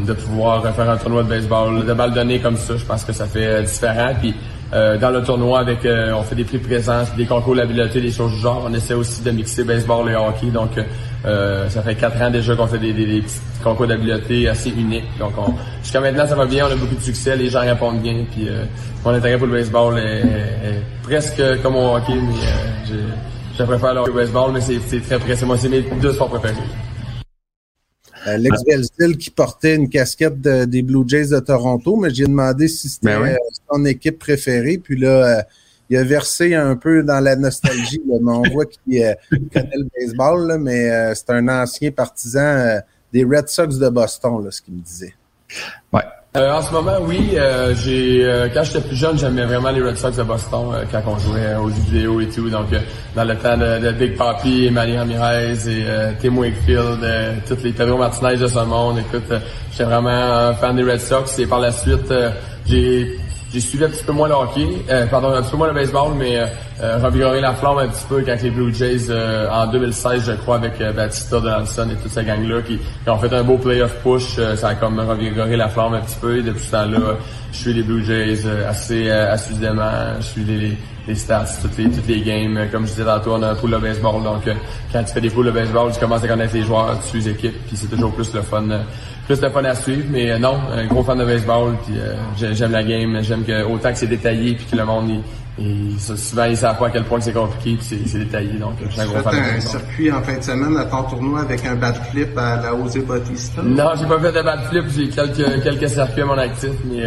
de 0.06 0.12
pouvoir 0.12 0.62
faire 0.76 0.90
un 0.90 0.98
tournoi 0.98 1.24
de 1.24 1.30
baseball, 1.30 1.86
de 1.86 1.94
balles 1.94 2.14
données 2.14 2.40
comme 2.40 2.58
ça, 2.58 2.76
je 2.76 2.84
pense 2.84 3.06
que 3.06 3.14
ça 3.14 3.26
fait 3.26 3.64
différent. 3.64 4.12
Puis, 4.20 4.36
dans 4.74 5.12
le 5.12 5.24
tournoi, 5.24 5.60
avec, 5.60 5.88
on 6.14 6.24
fait 6.24 6.36
des 6.36 6.44
prix 6.44 6.58
de 6.58 6.66
présence, 6.66 7.16
des 7.16 7.26
concours 7.26 7.56
d'habileté, 7.56 8.02
des 8.02 8.12
choses 8.12 8.32
du 8.34 8.40
genre. 8.40 8.66
On 8.68 8.74
essaie 8.74 8.96
aussi 8.96 9.22
de 9.22 9.32
mixer 9.32 9.64
baseball 9.64 10.10
et 10.10 10.16
hockey. 10.16 10.48
Donc, 10.48 10.72
ça 11.24 11.82
fait 11.82 11.96
quatre 11.96 12.22
ans 12.22 12.30
déjà 12.30 12.56
qu'on 12.56 12.68
fait 12.68 12.80
des, 12.80 12.92
petits 12.92 13.40
concours 13.64 13.88
d'habileté 13.88 14.48
assez 14.48 14.70
uniques. 14.70 15.18
Donc, 15.18 15.34
jusqu'à 15.82 16.02
maintenant, 16.02 16.28
ça 16.28 16.36
va 16.36 16.46
bien. 16.46 16.68
On 16.68 16.72
a 16.72 16.76
beaucoup 16.76 16.96
de 16.96 17.02
succès. 17.02 17.36
Les 17.36 17.50
gens 17.50 17.62
répondent 17.62 18.02
bien. 18.02 18.26
Puis, 18.32 18.48
mon 19.04 19.12
intérêt 19.12 19.38
pour 19.38 19.48
le 19.48 19.54
baseball 19.54 19.98
est, 20.00 20.82
presque 21.04 21.42
comme 21.62 21.76
au 21.76 21.96
hockey, 21.96 22.14
mais 22.14 22.36
j'ai 22.88 22.96
je 23.58 23.64
préfère 23.64 23.94
le 23.94 24.12
baseball, 24.12 24.52
mais 24.52 24.62
c'est 24.62 25.02
très 25.02 25.20
précis. 25.20 25.46
Moi, 25.46 25.58
c'est 25.58 25.70
mes 25.70 25.82
deux 26.02 26.14
sports 26.14 26.30
préférés. 26.30 26.56
Alex 28.26 28.64
Belzil 28.64 29.18
qui 29.18 29.30
portait 29.30 29.76
une 29.76 29.90
casquette 29.90 30.40
des 30.42 30.82
Blue 30.82 31.04
Jays 31.08 31.28
de 31.28 31.40
Toronto, 31.40 31.98
mais 31.98 32.10
j'ai 32.10 32.24
demandé 32.24 32.68
si 32.68 32.90
c'était 32.90 33.20
ben 33.20 33.34
euh, 33.34 33.38
son 33.72 33.86
équipe 33.86 34.18
préférée. 34.18 34.78
Puis 34.78 34.98
là, 34.98 35.40
euh, 35.40 35.42
il 35.90 35.98
a 35.98 36.04
versé 36.04 36.56
un 36.56 36.76
peu 36.76 37.04
dans 37.04 37.20
la 37.20 37.36
nostalgie. 37.36 38.02
mais 38.08 38.16
on 38.26 38.42
voit 38.54 38.66
qu'il 38.66 39.04
euh, 39.04 39.14
connaît 39.54 39.76
le 39.76 39.88
baseball, 40.00 40.58
mais 40.60 41.14
c'est 41.16 41.30
un 41.30 41.48
ancien 41.50 41.92
partisan 41.92 42.80
des 43.14 43.24
Red 43.24 43.48
Sox 43.48 43.78
de 43.78 43.90
Boston, 43.90 44.44
là, 44.44 44.52
ce 44.52 44.62
qu'il 44.62 44.74
me 44.74 44.82
disait. 44.82 45.14
Ouais. 45.94 46.04
Euh, 46.36 46.52
en 46.52 46.64
ce 46.64 46.72
moment, 46.72 46.98
oui. 47.02 47.34
Euh, 47.36 47.76
j'ai 47.76 48.26
euh, 48.26 48.50
quand 48.52 48.64
j'étais 48.64 48.82
plus 48.82 48.96
jeune, 48.96 49.20
j'aimais 49.20 49.46
vraiment 49.46 49.70
les 49.70 49.84
Red 49.84 49.98
Sox 49.98 50.18
de 50.18 50.24
Boston 50.24 50.74
quand 50.92 51.04
on 51.06 51.20
jouait 51.20 51.56
aux 51.56 51.68
vidéos 51.68 52.20
et 52.22 52.28
tout. 52.28 52.50
Donc, 52.50 52.70
dans 53.16 53.24
le 53.24 53.36
temps 53.38 53.56
de, 53.56 53.92
Big 53.92 54.18
Papi, 54.18 54.72
Manny 54.72 54.98
Ramirez 54.98 55.54
et 55.68 55.86
Tim 56.20 56.36
Wakefield, 56.36 57.06
tous 57.48 57.64
les 57.64 57.72
Pedro 57.72 58.00
Martinez 58.00 58.38
de 58.38 58.48
ce 58.48 58.60
monde. 58.66 58.98
Écoute, 58.98 59.32
j'étais 59.72 59.84
vraiment 59.84 60.10
un 60.10 60.54
fan 60.56 60.76
des 60.76 60.84
Red 60.84 61.02
Sox. 61.02 61.38
Et 61.38 61.46
par 61.46 61.60
la 61.60 61.72
suite, 61.72 62.12
j'ai 62.66 63.20
j'ai 63.54 63.60
suivi 63.60 63.84
un 63.86 63.90
petit 63.90 64.04
peu 64.04 64.14
moins 64.14 64.28
le 64.28 64.34
hockey, 64.34 64.68
euh, 64.90 65.06
pardon, 65.06 65.30
un 65.30 65.44
petit 65.44 65.52
peu 65.52 65.58
moins 65.58 65.68
le 65.68 65.76
baseball, 65.76 66.14
mais 66.18 66.40
euh, 66.40 66.46
euh 66.82 66.98
revigorer 66.98 67.40
la 67.40 67.54
flamme 67.54 67.78
un 67.78 67.88
petit 67.88 68.06
peu 68.10 68.24
quand 68.24 68.36
les 68.42 68.50
Blue 68.50 68.74
Jays 68.74 69.12
euh, 69.12 69.48
en 69.52 69.68
2016, 69.68 70.26
je 70.26 70.32
crois, 70.32 70.56
avec 70.56 70.82
euh, 70.82 70.92
Batista, 70.92 71.40
Donaldson 71.40 71.88
et 71.92 71.96
toute 72.02 72.12
cette 72.12 72.26
gang-là, 72.26 72.64
qui, 72.64 72.80
ont 73.06 73.18
fait 73.18 73.32
un 73.32 73.44
beau 73.44 73.58
playoff 73.58 73.94
push, 74.02 74.40
ça 74.56 74.70
a 74.70 74.76
comme 74.76 75.00
revigoré 75.00 75.56
la 75.56 75.70
flamme 75.70 75.94
un 75.94 76.02
petit 76.02 76.18
peu. 76.20 76.40
Et 76.40 76.42
depuis 76.42 76.66
ce 76.66 76.72
temps-là, 76.72 77.16
je 77.52 77.58
suis 77.58 77.74
les 77.74 77.84
Blue 77.84 78.04
Jays 78.04 78.40
assez 78.68 79.12
assidément, 79.12 80.16
je 80.20 80.26
suis 80.26 80.44
les, 80.44 80.76
les 81.08 81.16
stats, 81.16 81.46
toutes 81.62 81.78
les, 81.78 81.92
toutes 81.92 82.08
les 82.08 82.22
games. 82.22 82.68
Comme 82.72 82.88
je 82.88 82.92
disais 82.92 83.06
tantôt, 83.06 83.34
on 83.34 83.44
a 83.44 83.50
un 83.50 83.56
pool 83.56 83.70
de 83.70 83.78
baseball, 83.78 84.24
donc 84.24 84.50
quand 84.92 85.04
tu 85.04 85.14
fais 85.14 85.22
des 85.22 85.30
poules 85.30 85.46
de 85.46 85.52
baseball, 85.52 85.92
tu 85.94 86.00
commences 86.00 86.24
à 86.24 86.28
connaître 86.28 86.56
les 86.56 86.64
joueurs, 86.64 87.00
tu 87.04 87.10
suis 87.10 87.20
les 87.20 87.30
équipes, 87.30 87.68
puis 87.68 87.78
c'est 87.78 87.88
toujours 87.88 88.14
plus 88.14 88.34
le 88.34 88.42
fun 88.42 88.66
plus 89.26 89.40
de 89.40 89.50
fun 89.50 89.64
à 89.64 89.76
suivre, 89.76 90.08
mais 90.10 90.32
euh, 90.32 90.38
non, 90.38 90.58
un 90.72 90.86
gros 90.86 91.04
fan 91.04 91.18
de 91.18 91.26
baseball, 91.26 91.76
puis 91.86 91.96
euh, 91.98 92.16
j'aime 92.54 92.72
la 92.72 92.84
game, 92.84 93.18
j'aime 93.22 93.44
que 93.44 93.64
autant 93.64 93.92
que 93.92 93.98
c'est 93.98 94.08
détaillé, 94.08 94.56
puis 94.56 94.66
que 94.66 94.76
le 94.76 94.86
monde, 94.86 95.22
il, 95.58 96.00
souvent, 96.00 96.46
ils 96.46 96.58
savent 96.58 96.78
pas 96.78 96.88
à 96.88 96.90
quel 96.90 97.04
point 97.04 97.22
c'est 97.22 97.32
compliqué, 97.32 97.78
puis 97.78 98.06
c'est 98.06 98.20
détaillé, 98.20 98.54
donc 98.60 98.74
je 98.84 98.92
suis 98.92 99.02
un 99.02 99.06
gros 99.06 99.20
fan 99.20 99.34
de 99.34 99.40
baseball. 99.40 99.56
un 99.56 99.62
circuit 99.62 100.12
en 100.12 100.22
fin 100.22 100.38
de 100.38 100.44
semaine 100.44 100.78
à 100.78 100.86
ton 100.86 101.04
tournoi 101.04 101.42
avec 101.42 101.66
un 101.66 101.76
bat 101.76 101.94
flip 101.94 102.38
à 102.38 102.58
la 102.58 102.72
José 102.72 103.02
Bautista? 103.02 103.62
Non, 103.64 103.92
j'ai 103.98 104.06
pas 104.06 104.20
fait 104.20 104.32
de 104.32 104.42
bat 104.42 104.58
flip, 104.70 104.86
j'ai 104.96 105.08
quelques, 105.08 105.64
quelques 105.64 105.90
circuits 105.90 106.22
à 106.22 106.26
mon 106.26 106.38
actif, 106.38 106.72
mais 106.86 107.04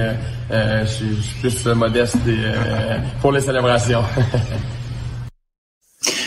euh, 0.50 0.84
je 0.84 0.86
suis 0.86 1.40
plus 1.40 1.66
modeste 1.74 2.16
pour 3.20 3.32
les 3.32 3.40
célébrations. 3.40 4.02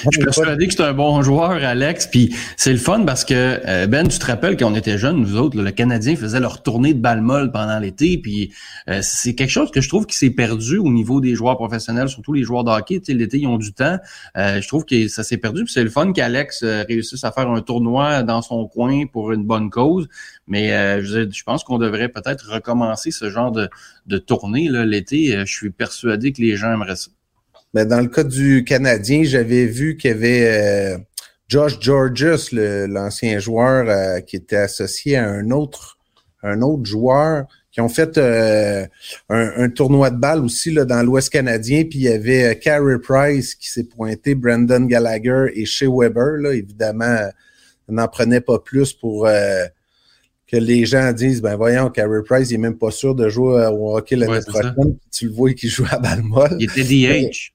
Je 0.03 0.09
suis 0.11 0.23
persuadé 0.23 0.67
que 0.67 0.73
c'est 0.73 0.83
un 0.83 0.93
bon 0.93 1.21
joueur, 1.21 1.51
Alex. 1.51 2.07
Puis 2.07 2.33
c'est 2.57 2.71
le 2.71 2.77
fun 2.77 3.03
parce 3.05 3.25
que 3.25 3.33
euh, 3.33 3.87
Ben, 3.87 4.07
tu 4.07 4.17
te 4.17 4.25
rappelles 4.25 4.57
quand 4.57 4.71
on 4.71 4.75
était 4.75 4.97
jeunes, 4.97 5.17
nous 5.17 5.37
autres, 5.37 5.61
le 5.61 5.71
Canadien 5.71 6.15
faisait 6.15 6.39
leur 6.39 6.63
tournée 6.63 6.93
de 6.93 6.99
balle 6.99 7.21
molle 7.21 7.51
pendant 7.51 7.79
l'été. 7.79 8.17
Puis 8.17 8.53
euh, 8.89 8.99
c'est 9.01 9.35
quelque 9.35 9.49
chose 9.49 9.71
que 9.71 9.81
je 9.81 9.89
trouve 9.89 10.05
qui 10.05 10.15
s'est 10.15 10.29
perdu 10.29 10.77
au 10.77 10.91
niveau 10.91 11.21
des 11.21 11.35
joueurs 11.35 11.57
professionnels, 11.57 12.09
surtout 12.09 12.33
les 12.33 12.43
joueurs 12.43 12.63
de 12.63 12.71
hockey. 12.71 12.99
Tu 12.99 13.11
sais, 13.11 13.13
l'été, 13.13 13.39
ils 13.39 13.47
ont 13.47 13.57
du 13.57 13.73
temps. 13.73 13.97
Euh, 14.37 14.61
je 14.61 14.67
trouve 14.67 14.85
que 14.85 15.07
ça 15.07 15.23
s'est 15.23 15.37
perdu. 15.37 15.63
Puis 15.63 15.73
c'est 15.73 15.83
le 15.83 15.89
fun 15.89 16.13
qu'Alex 16.13 16.63
réussisse 16.63 17.23
à 17.23 17.31
faire 17.31 17.49
un 17.49 17.61
tournoi 17.61 18.23
dans 18.23 18.41
son 18.41 18.67
coin 18.67 19.05
pour 19.05 19.31
une 19.31 19.43
bonne 19.43 19.69
cause. 19.69 20.07
Mais 20.47 20.69
je, 21.03 21.29
je, 21.29 21.43
pense 21.43 21.63
qu'on 21.63 21.77
devrait 21.77 22.09
peut-être 22.09 22.51
recommencer 22.51 23.11
ce 23.11 23.29
genre 23.29 23.51
de, 23.51 23.69
de 24.07 24.17
tournée 24.17 24.69
l'été. 24.69 25.45
Je 25.45 25.53
suis 25.53 25.69
persuadé 25.69 26.31
que 26.31 26.41
les 26.41 26.55
gens 26.55 26.73
aimeraient 26.73 26.95
ça. 26.95 27.11
Mais 27.73 27.85
dans 27.85 28.01
le 28.01 28.07
cas 28.07 28.23
du 28.23 28.63
Canadien, 28.63 29.23
j'avais 29.23 29.65
vu 29.65 29.95
qu'il 29.95 30.11
y 30.11 30.13
avait 30.13 30.47
euh, 30.47 30.97
Josh 31.47 31.79
Georges, 31.79 32.51
l'ancien 32.51 33.39
joueur 33.39 33.87
euh, 33.87 34.21
qui 34.21 34.37
était 34.37 34.55
associé 34.55 35.17
à 35.17 35.29
un 35.29 35.51
autre, 35.51 35.97
un 36.41 36.61
autre 36.61 36.85
joueur 36.85 37.45
qui 37.71 37.81
ont 37.81 37.89
fait 37.89 38.17
euh, 38.17 38.87
un, 39.29 39.69
tournoi 39.69 40.09
de 40.09 40.17
balle 40.17 40.43
aussi 40.43 40.71
là, 40.71 40.85
dans 40.85 41.03
l'Ouest 41.03 41.29
canadien. 41.29 41.83
Puis 41.83 41.99
il 41.99 42.03
y 42.03 42.07
avait 42.07 42.57
Carey 42.57 42.97
Price 42.97 43.53
qui 43.53 43.69
s'est 43.69 43.83
pointé, 43.83 44.33
Brandon 44.33 44.81
Gallagher 44.85 45.51
et 45.53 45.65
Shea 45.65 45.85
Weber. 45.87 46.37
Là, 46.39 46.53
évidemment, 46.53 47.29
on 47.87 47.93
n'en 47.93 48.07
prenait 48.07 48.41
pas 48.41 48.57
plus 48.57 48.93
pour 48.93 49.27
que 49.27 50.57
les 50.57 50.87
gens 50.87 51.13
disent 51.13 51.43
ben 51.43 51.55
voyons, 51.55 51.91
Carey 51.91 52.23
Price, 52.25 52.49
il 52.49 52.55
est 52.55 52.57
même 52.57 52.79
pas 52.79 52.89
sûr 52.89 53.13
de 53.13 53.29
jouer 53.29 53.69
au 53.71 53.95
hockey 53.95 54.15
l'année 54.15 54.41
prochaine. 54.47 54.73
Tu 55.11 55.27
le 55.27 55.31
vois 55.31 55.53
qu'il 55.53 55.69
joue 55.69 55.85
à 55.91 55.99
balle 55.99 56.23
molle. 56.23 56.57
Il 56.59 56.63
était 56.63 56.83
DH. 56.83 57.53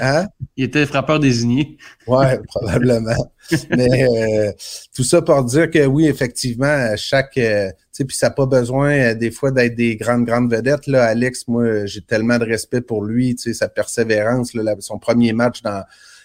Hein? 0.00 0.28
Il 0.56 0.64
était 0.64 0.86
frappeur 0.86 1.20
désigné. 1.20 1.76
Oui, 2.06 2.24
probablement. 2.48 3.32
Mais 3.70 4.04
euh, 4.04 4.52
tout 4.94 5.04
ça 5.04 5.22
pour 5.22 5.44
dire 5.44 5.70
que 5.70 5.84
oui, 5.86 6.06
effectivement, 6.06 6.94
chaque. 6.96 7.36
Euh, 7.38 7.70
tu 7.70 7.76
sais, 7.92 8.04
puis 8.04 8.16
ça 8.16 8.28
n'a 8.28 8.34
pas 8.34 8.46
besoin 8.46 8.92
euh, 8.92 9.14
des 9.14 9.30
fois 9.30 9.50
d'être 9.50 9.74
des 9.74 9.96
grandes, 9.96 10.24
grandes 10.24 10.50
vedettes. 10.50 10.86
Là. 10.86 11.04
Alex, 11.04 11.46
moi, 11.46 11.86
j'ai 11.86 12.00
tellement 12.00 12.38
de 12.38 12.44
respect 12.44 12.80
pour 12.80 13.04
lui, 13.04 13.34
tu 13.36 13.42
sais, 13.42 13.54
sa 13.54 13.68
persévérance. 13.68 14.54
Là, 14.54 14.74
son 14.80 14.98
premier 14.98 15.32
match 15.32 15.62
dans 15.62 15.84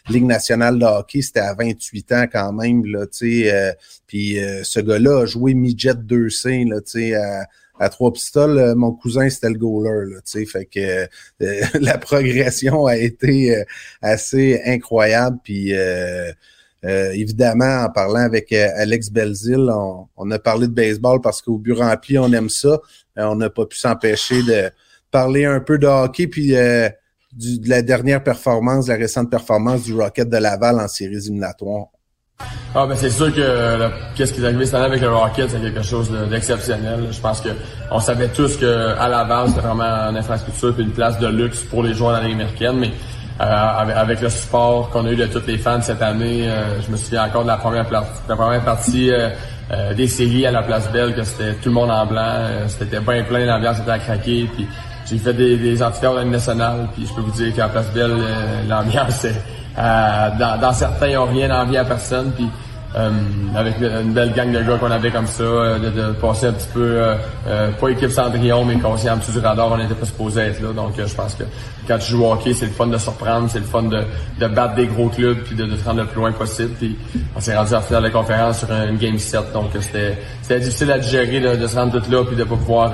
Ligue 0.09 0.25
nationale 0.25 0.79
de 0.79 0.85
hockey, 0.85 1.21
c'était 1.21 1.41
à 1.41 1.53
28 1.53 2.11
ans 2.13 2.25
quand 2.31 2.51
même. 2.53 2.83
Là, 2.85 3.05
tu 3.05 3.43
sais, 3.43 3.75
puis 4.07 4.39
ce 4.63 4.79
gars-là 4.79 5.21
a 5.21 5.25
joué 5.27 5.53
midget 5.53 5.93
2C, 5.93 6.67
là, 6.67 6.81
tu 6.81 6.91
sais, 6.91 7.13
à 7.13 7.45
à 7.79 7.89
trois 7.89 8.13
pistoles, 8.13 8.57
euh, 8.57 8.75
mon 8.75 8.91
cousin, 8.91 9.29
c'était 9.29 9.49
le 9.49 9.57
goaler. 9.57 10.13
Là, 10.13 10.45
fait 10.45 10.65
que 10.65 11.07
euh, 11.41 11.65
la 11.79 11.97
progression 11.97 12.85
a 12.85 12.95
été 12.97 13.55
euh, 13.55 13.63
assez 14.01 14.61
incroyable. 14.65 15.37
Puis 15.43 15.73
évidemment, 16.83 17.83
en 17.83 17.89
parlant 17.89 18.21
avec 18.21 18.51
Alex 18.51 19.09
Belzil, 19.09 19.69
on, 20.17 20.31
a 20.31 20.39
parlé 20.39 20.67
de 20.67 20.73
baseball 20.73 21.21
parce 21.21 21.41
qu'au 21.41 21.57
bureau 21.57 21.81
rempli, 21.81 22.17
on 22.17 22.31
aime 22.33 22.49
ça. 22.49 22.79
on 23.17 23.35
n'a 23.35 23.49
pas 23.49 23.65
pu 23.65 23.77
s'empêcher 23.77 24.41
de 24.43 24.71
parler 25.11 25.45
un 25.45 25.59
peu 25.59 25.77
de 25.77 25.87
hockey. 25.87 26.27
Puis 26.27 26.49
de 26.51 27.69
la 27.69 27.81
dernière 27.81 28.23
performance, 28.23 28.87
la 28.87 28.95
récente 28.95 29.29
performance 29.29 29.83
du 29.83 29.93
Rocket 29.93 30.29
de 30.29 30.37
Laval 30.37 30.79
en 30.79 30.87
séries 30.87 31.17
éliminatoires. 31.17 31.87
Ah 32.73 32.85
ben 32.87 32.95
c'est 32.95 33.09
sûr 33.09 33.33
que 33.33 33.89
qu'est-ce 34.15 34.31
qui 34.33 34.41
est 34.41 34.45
arrivé? 34.45 34.65
Cette 34.65 34.75
année 34.75 34.85
avec 34.85 35.01
le 35.01 35.09
Rocket, 35.09 35.49
c'est 35.49 35.59
quelque 35.59 35.83
chose 35.83 36.09
d'exceptionnel. 36.29 37.07
Je 37.11 37.19
pense 37.19 37.41
que 37.41 37.49
on 37.91 37.99
savait 37.99 38.29
tous 38.29 38.55
que 38.55 38.97
à 38.97 39.09
Laval, 39.09 39.49
c'était 39.49 39.59
vraiment 39.59 39.83
une 40.09 40.15
infrastructure 40.15 40.73
et 40.79 40.81
une 40.81 40.91
place 40.91 41.19
de 41.19 41.27
luxe 41.27 41.63
pour 41.63 41.83
les 41.83 41.93
joueurs 41.93 42.13
dans 42.13 42.21
la 42.21 42.31
américaine, 42.31 42.77
mais 42.79 42.91
euh, 43.41 43.43
avec, 43.43 44.21
le 44.21 44.29
support 44.29 44.89
qu'on 44.91 45.05
a 45.05 45.11
eu 45.11 45.15
de 45.15 45.25
tous 45.25 45.41
les 45.47 45.57
fans 45.57 45.81
cette 45.81 46.01
année, 46.01 46.47
euh, 46.47 46.79
je 46.85 46.91
me 46.91 46.95
souviens 46.95 47.25
encore 47.25 47.43
de 47.43 47.47
la 47.47 47.57
première, 47.57 48.63
partie 48.63 49.11
euh, 49.11 49.93
des 49.93 50.07
séries 50.07 50.45
à 50.45 50.51
la 50.51 50.61
Place 50.61 50.89
Belle, 50.91 51.15
que 51.15 51.23
c'était 51.23 51.53
tout 51.55 51.69
le 51.69 51.75
monde 51.75 51.89
en 51.89 52.05
blanc, 52.05 52.45
c'était 52.67 52.99
bien 52.99 53.23
plein, 53.23 53.45
l'ambiance 53.45 53.79
était 53.79 53.91
à 53.91 53.99
craquer, 53.99 54.47
puis 54.53 54.67
j'ai 55.09 55.17
fait 55.17 55.33
des, 55.33 55.57
des 55.57 55.81
amphithéâtres 55.81 56.19
à 56.19 56.23
nationale, 56.23 56.87
puis 56.93 57.07
je 57.07 57.13
peux 57.13 57.21
vous 57.21 57.31
dire 57.31 57.53
qu'à 57.55 57.63
la 57.63 57.69
Place 57.69 57.91
Belle, 57.93 58.15
l'ambiance 58.69 59.25
euh, 59.25 59.31
dans, 59.77 60.59
dans, 60.59 60.73
certains, 60.73 61.07
ils 61.07 61.15
n'ont 61.15 61.25
rien 61.25 61.49
envie 61.61 61.77
à 61.77 61.85
personne. 61.85 62.31
Puis 62.31 62.47
euh, 62.93 63.09
avec 63.55 63.75
une 63.79 64.11
belle 64.11 64.33
gang 64.33 64.51
de 64.51 64.61
gars 64.63 64.77
qu'on 64.77 64.91
avait 64.91 65.11
comme 65.11 65.27
ça, 65.27 65.43
euh, 65.43 65.79
de, 65.79 65.89
de, 65.89 66.11
passer 66.11 66.47
un 66.47 66.51
petit 66.51 66.67
peu, 66.73 67.01
euh, 67.47 67.71
pas 67.79 67.87
équipe 67.87 68.09
Cendrillon, 68.09 68.65
mais 68.65 68.75
conscient 68.79 69.15
du 69.15 69.39
radar, 69.39 69.71
on 69.71 69.77
n'était 69.77 69.93
pas 69.93 70.05
supposé 70.05 70.41
être 70.41 70.61
là. 70.61 70.73
Donc 70.73 70.95
je 70.97 71.15
pense 71.15 71.35
que 71.35 71.43
quand 71.87 71.97
tu 71.99 72.11
joues 72.11 72.25
au 72.25 72.33
hockey, 72.33 72.53
c'est 72.53 72.65
le 72.65 72.71
fun 72.71 72.87
de 72.87 72.97
surprendre, 72.97 73.49
c'est 73.49 73.59
le 73.59 73.65
fun 73.65 73.83
de, 73.83 74.03
de 74.39 74.47
battre 74.47 74.75
des 74.75 74.87
gros 74.87 75.07
clubs 75.07 75.37
puis 75.37 75.55
de, 75.55 75.63
de 75.63 75.75
te 75.77 75.85
rendre 75.85 76.01
le 76.01 76.07
plus 76.07 76.19
loin 76.19 76.33
possible. 76.33 76.71
Puis 76.77 76.97
on 77.33 77.39
s'est 77.39 77.55
rendu 77.55 77.71
à 77.71 77.77
la 77.77 77.81
finale 77.81 78.03
de 78.03 78.09
conférence 78.09 78.59
sur 78.59 78.71
une 78.71 78.97
game 78.97 79.17
set. 79.17 79.53
Donc 79.53 79.69
c'était 79.79 80.59
difficile 80.59 80.91
à 80.91 80.99
digérer 80.99 81.39
de, 81.39 81.55
de, 81.55 81.67
se 81.67 81.75
rendre 81.77 81.97
tout 81.97 82.11
là 82.11 82.25
puis 82.25 82.35
de 82.35 82.43
pas 82.43 82.57
pouvoir 82.57 82.91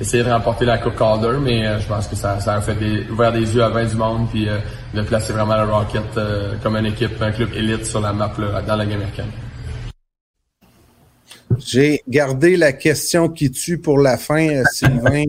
essayer 0.00 0.22
de 0.22 0.30
remporter 0.30 0.64
la 0.64 0.78
Coupe 0.78 0.96
Calder, 0.96 1.38
mais 1.40 1.66
euh, 1.66 1.78
je 1.80 1.86
pense 1.86 2.06
que 2.06 2.16
ça, 2.16 2.38
ça 2.40 2.54
a 2.54 2.60
fait 2.60 2.74
des, 2.74 3.08
ouvert 3.10 3.32
des 3.32 3.54
yeux 3.54 3.62
à 3.62 3.68
20 3.68 3.86
du 3.86 3.96
monde, 3.96 4.28
puis 4.30 4.48
euh, 4.48 4.58
de 4.94 5.02
placer 5.02 5.32
vraiment 5.32 5.56
le 5.56 5.72
Rocket 5.72 6.16
euh, 6.16 6.54
comme 6.62 6.76
une 6.76 6.86
équipe, 6.86 7.20
un 7.20 7.32
club 7.32 7.52
élite 7.54 7.86
sur 7.86 8.00
la 8.00 8.12
map 8.12 8.32
là, 8.38 8.62
dans 8.62 8.76
la 8.76 8.84
Game 8.84 8.96
américaine. 9.00 9.30
J'ai 11.58 12.02
gardé 12.08 12.56
la 12.56 12.72
question 12.72 13.28
qui 13.28 13.50
tue 13.50 13.78
pour 13.78 13.98
la 13.98 14.18
fin, 14.18 14.62
Sylvain, 14.72 15.24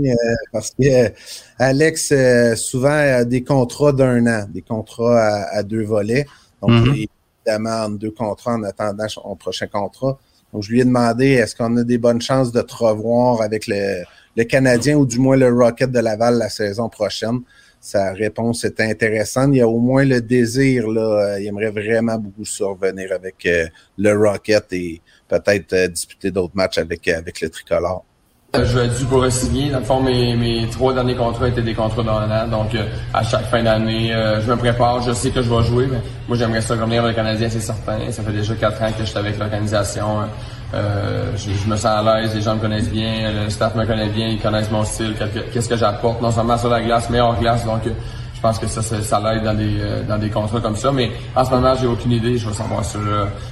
parce 0.51 0.71
que 0.71 1.13
Alex 1.57 2.11
souvent 2.55 2.89
a 2.89 3.23
des 3.23 3.43
contrats 3.43 3.93
d'un 3.93 4.25
an, 4.25 4.45
des 4.49 4.63
contrats 4.63 5.45
à, 5.51 5.63
deux 5.63 5.83
volets. 5.83 6.25
Donc, 6.61 6.71
mm-hmm. 6.71 7.07
évidemment, 7.45 7.85
en 7.85 7.89
deux 7.89 8.11
contrats 8.11 8.55
en 8.55 8.63
attendant 8.63 9.07
son 9.07 9.35
prochain 9.35 9.67
contrat. 9.67 10.17
Donc, 10.51 10.63
je 10.63 10.71
lui 10.71 10.81
ai 10.81 10.85
demandé 10.85 11.27
est-ce 11.33 11.55
qu'on 11.55 11.77
a 11.77 11.83
des 11.83 11.99
bonnes 11.99 12.21
chances 12.21 12.51
de 12.51 12.61
te 12.61 12.75
revoir 12.75 13.41
avec 13.41 13.67
le, 13.67 14.03
le 14.37 14.43
Canadien 14.43 14.95
ou 14.95 15.05
du 15.05 15.19
moins 15.19 15.35
le 15.35 15.51
Rocket 15.51 15.91
de 15.91 15.99
Laval 15.99 16.37
la 16.37 16.49
saison 16.49 16.87
prochaine. 16.87 17.39
Sa 17.81 18.13
réponse 18.13 18.63
est 18.65 18.79
intéressante. 18.79 19.49
Il 19.53 19.57
y 19.57 19.61
a 19.61 19.67
au 19.67 19.79
moins 19.79 20.05
le 20.05 20.21
désir, 20.21 20.87
là, 20.87 21.01
euh, 21.01 21.39
il 21.39 21.47
aimerait 21.47 21.71
vraiment 21.71 22.17
beaucoup 22.17 22.45
survenir 22.45 23.11
avec 23.11 23.45
euh, 23.45 23.65
le 23.97 24.13
Rocket 24.13 24.65
et 24.73 25.01
peut-être 25.27 25.73
euh, 25.73 25.87
disputer 25.87 26.31
d'autres 26.31 26.55
matchs 26.55 26.77
avec, 26.77 27.07
avec 27.07 27.41
le 27.41 27.49
tricolore. 27.49 28.05
Je 28.53 28.79
vais 28.79 28.87
dû 28.87 29.05
pour 29.05 29.29
signer. 29.31 29.71
Dans 29.71 29.79
le 29.79 29.85
fond, 29.85 30.01
mes, 30.01 30.35
mes 30.35 30.67
trois 30.69 30.93
derniers 30.93 31.15
contrats 31.15 31.49
étaient 31.49 31.61
des 31.61 31.75
contrats 31.75 32.01
d'un. 32.01 32.47
Donc, 32.47 32.69
à 33.13 33.21
chaque 33.21 33.45
fin 33.45 33.61
d'année, 33.61 34.09
je 34.09 34.49
me 34.49 34.55
prépare. 34.55 35.01
Je 35.01 35.11
sais 35.11 35.31
que 35.31 35.41
je 35.41 35.49
vais 35.49 35.63
jouer. 35.63 35.85
Mais 35.91 35.99
moi, 36.27 36.37
j'aimerais 36.37 36.61
ça 36.61 36.75
revenir 36.75 37.03
avec 37.03 37.17
le 37.17 37.23
Canadien, 37.23 37.49
c'est 37.49 37.59
certain. 37.59 38.09
Ça 38.09 38.23
fait 38.23 38.31
déjà 38.31 38.55
quatre 38.55 38.81
ans 38.81 38.91
que 38.93 39.03
je 39.03 39.09
suis 39.09 39.17
avec 39.17 39.37
l'organisation. 39.37 40.21
Euh, 40.21 40.25
je, 40.73 41.69
me 41.69 41.75
sens 41.75 41.85
à 41.85 42.03
l'aise, 42.03 42.35
les 42.35 42.41
gens 42.41 42.55
me 42.55 42.61
connaissent 42.61 42.89
bien, 42.89 43.31
le 43.43 43.49
staff 43.49 43.75
me 43.75 43.85
connaît 43.85 44.09
bien, 44.09 44.27
ils 44.27 44.39
connaissent 44.39 44.71
mon 44.71 44.83
style, 44.83 45.15
qu'est-ce 45.53 45.69
que 45.69 45.77
j'apporte, 45.77 46.21
non 46.21 46.31
seulement 46.31 46.57
sur 46.57 46.69
la 46.69 46.81
glace, 46.81 47.09
mais 47.09 47.19
hors 47.19 47.39
glace. 47.39 47.65
Donc, 47.65 47.85
euh, 47.87 47.91
je 48.35 48.41
pense 48.41 48.59
que 48.59 48.67
ça, 48.67 48.81
ça, 48.81 49.19
l'aide 49.19 49.43
dans 49.43 49.53
des, 49.53 49.79
euh, 49.79 50.03
dans 50.03 50.17
des 50.17 50.29
contrats 50.29 50.61
comme 50.61 50.75
ça. 50.75 50.91
Mais 50.91 51.11
en 51.35 51.43
ce 51.43 51.49
moment, 51.49 51.73
j'ai 51.79 51.87
aucune 51.87 52.11
idée. 52.11 52.37
Je 52.37 52.47
vais 52.47 52.53
savoir 52.53 52.85
sur 52.85 52.99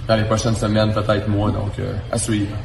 dans 0.07 0.15
les 0.15 0.25
prochaines 0.25 0.55
semaines, 0.55 0.93
peut-être 0.93 1.27
mois. 1.27 1.51
Donc, 1.51 1.73
à 2.11 2.17
suivre. 2.17 2.55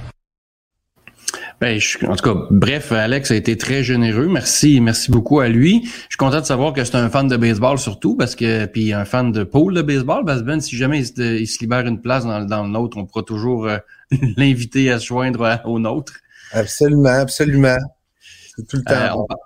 Ben, 1.60 1.78
je, 1.78 1.98
en 2.06 2.16
tout 2.16 2.24
cas, 2.24 2.40
bref, 2.50 2.90
Alex 2.90 3.30
a 3.30 3.34
été 3.34 3.58
très 3.58 3.82
généreux. 3.82 4.28
Merci, 4.28 4.80
merci 4.80 5.10
beaucoup 5.10 5.40
à 5.40 5.48
lui. 5.48 5.82
Je 5.84 5.90
suis 6.08 6.16
content 6.18 6.40
de 6.40 6.46
savoir 6.46 6.72
que 6.72 6.82
c'est 6.84 6.96
un 6.96 7.10
fan 7.10 7.28
de 7.28 7.36
baseball 7.36 7.78
surtout, 7.78 8.16
parce 8.16 8.34
que 8.34 8.64
puis 8.64 8.94
un 8.94 9.04
fan 9.04 9.30
de 9.30 9.44
pôle 9.44 9.74
de 9.74 9.82
baseball. 9.82 10.24
Ben, 10.24 10.58
si 10.60 10.74
jamais 10.76 11.00
il 11.00 11.06
se, 11.46 11.60
libère 11.60 11.86
une 11.86 12.00
place 12.00 12.24
dans, 12.24 12.40
dans 12.46 12.62
le 12.62 12.70
nôtre, 12.70 12.96
on 12.96 13.04
pourra 13.04 13.24
toujours 13.24 13.66
euh, 13.66 13.76
l'inviter 14.36 14.90
à 14.90 14.98
se 14.98 15.06
joindre 15.06 15.60
au 15.64 15.78
nôtre. 15.78 16.14
Absolument, 16.52 17.08
absolument. 17.08 17.78
C'est 18.56 18.66
tout 18.66 18.76
le 18.76 18.82
temps. 18.82 18.94
Euh, 18.94 19.36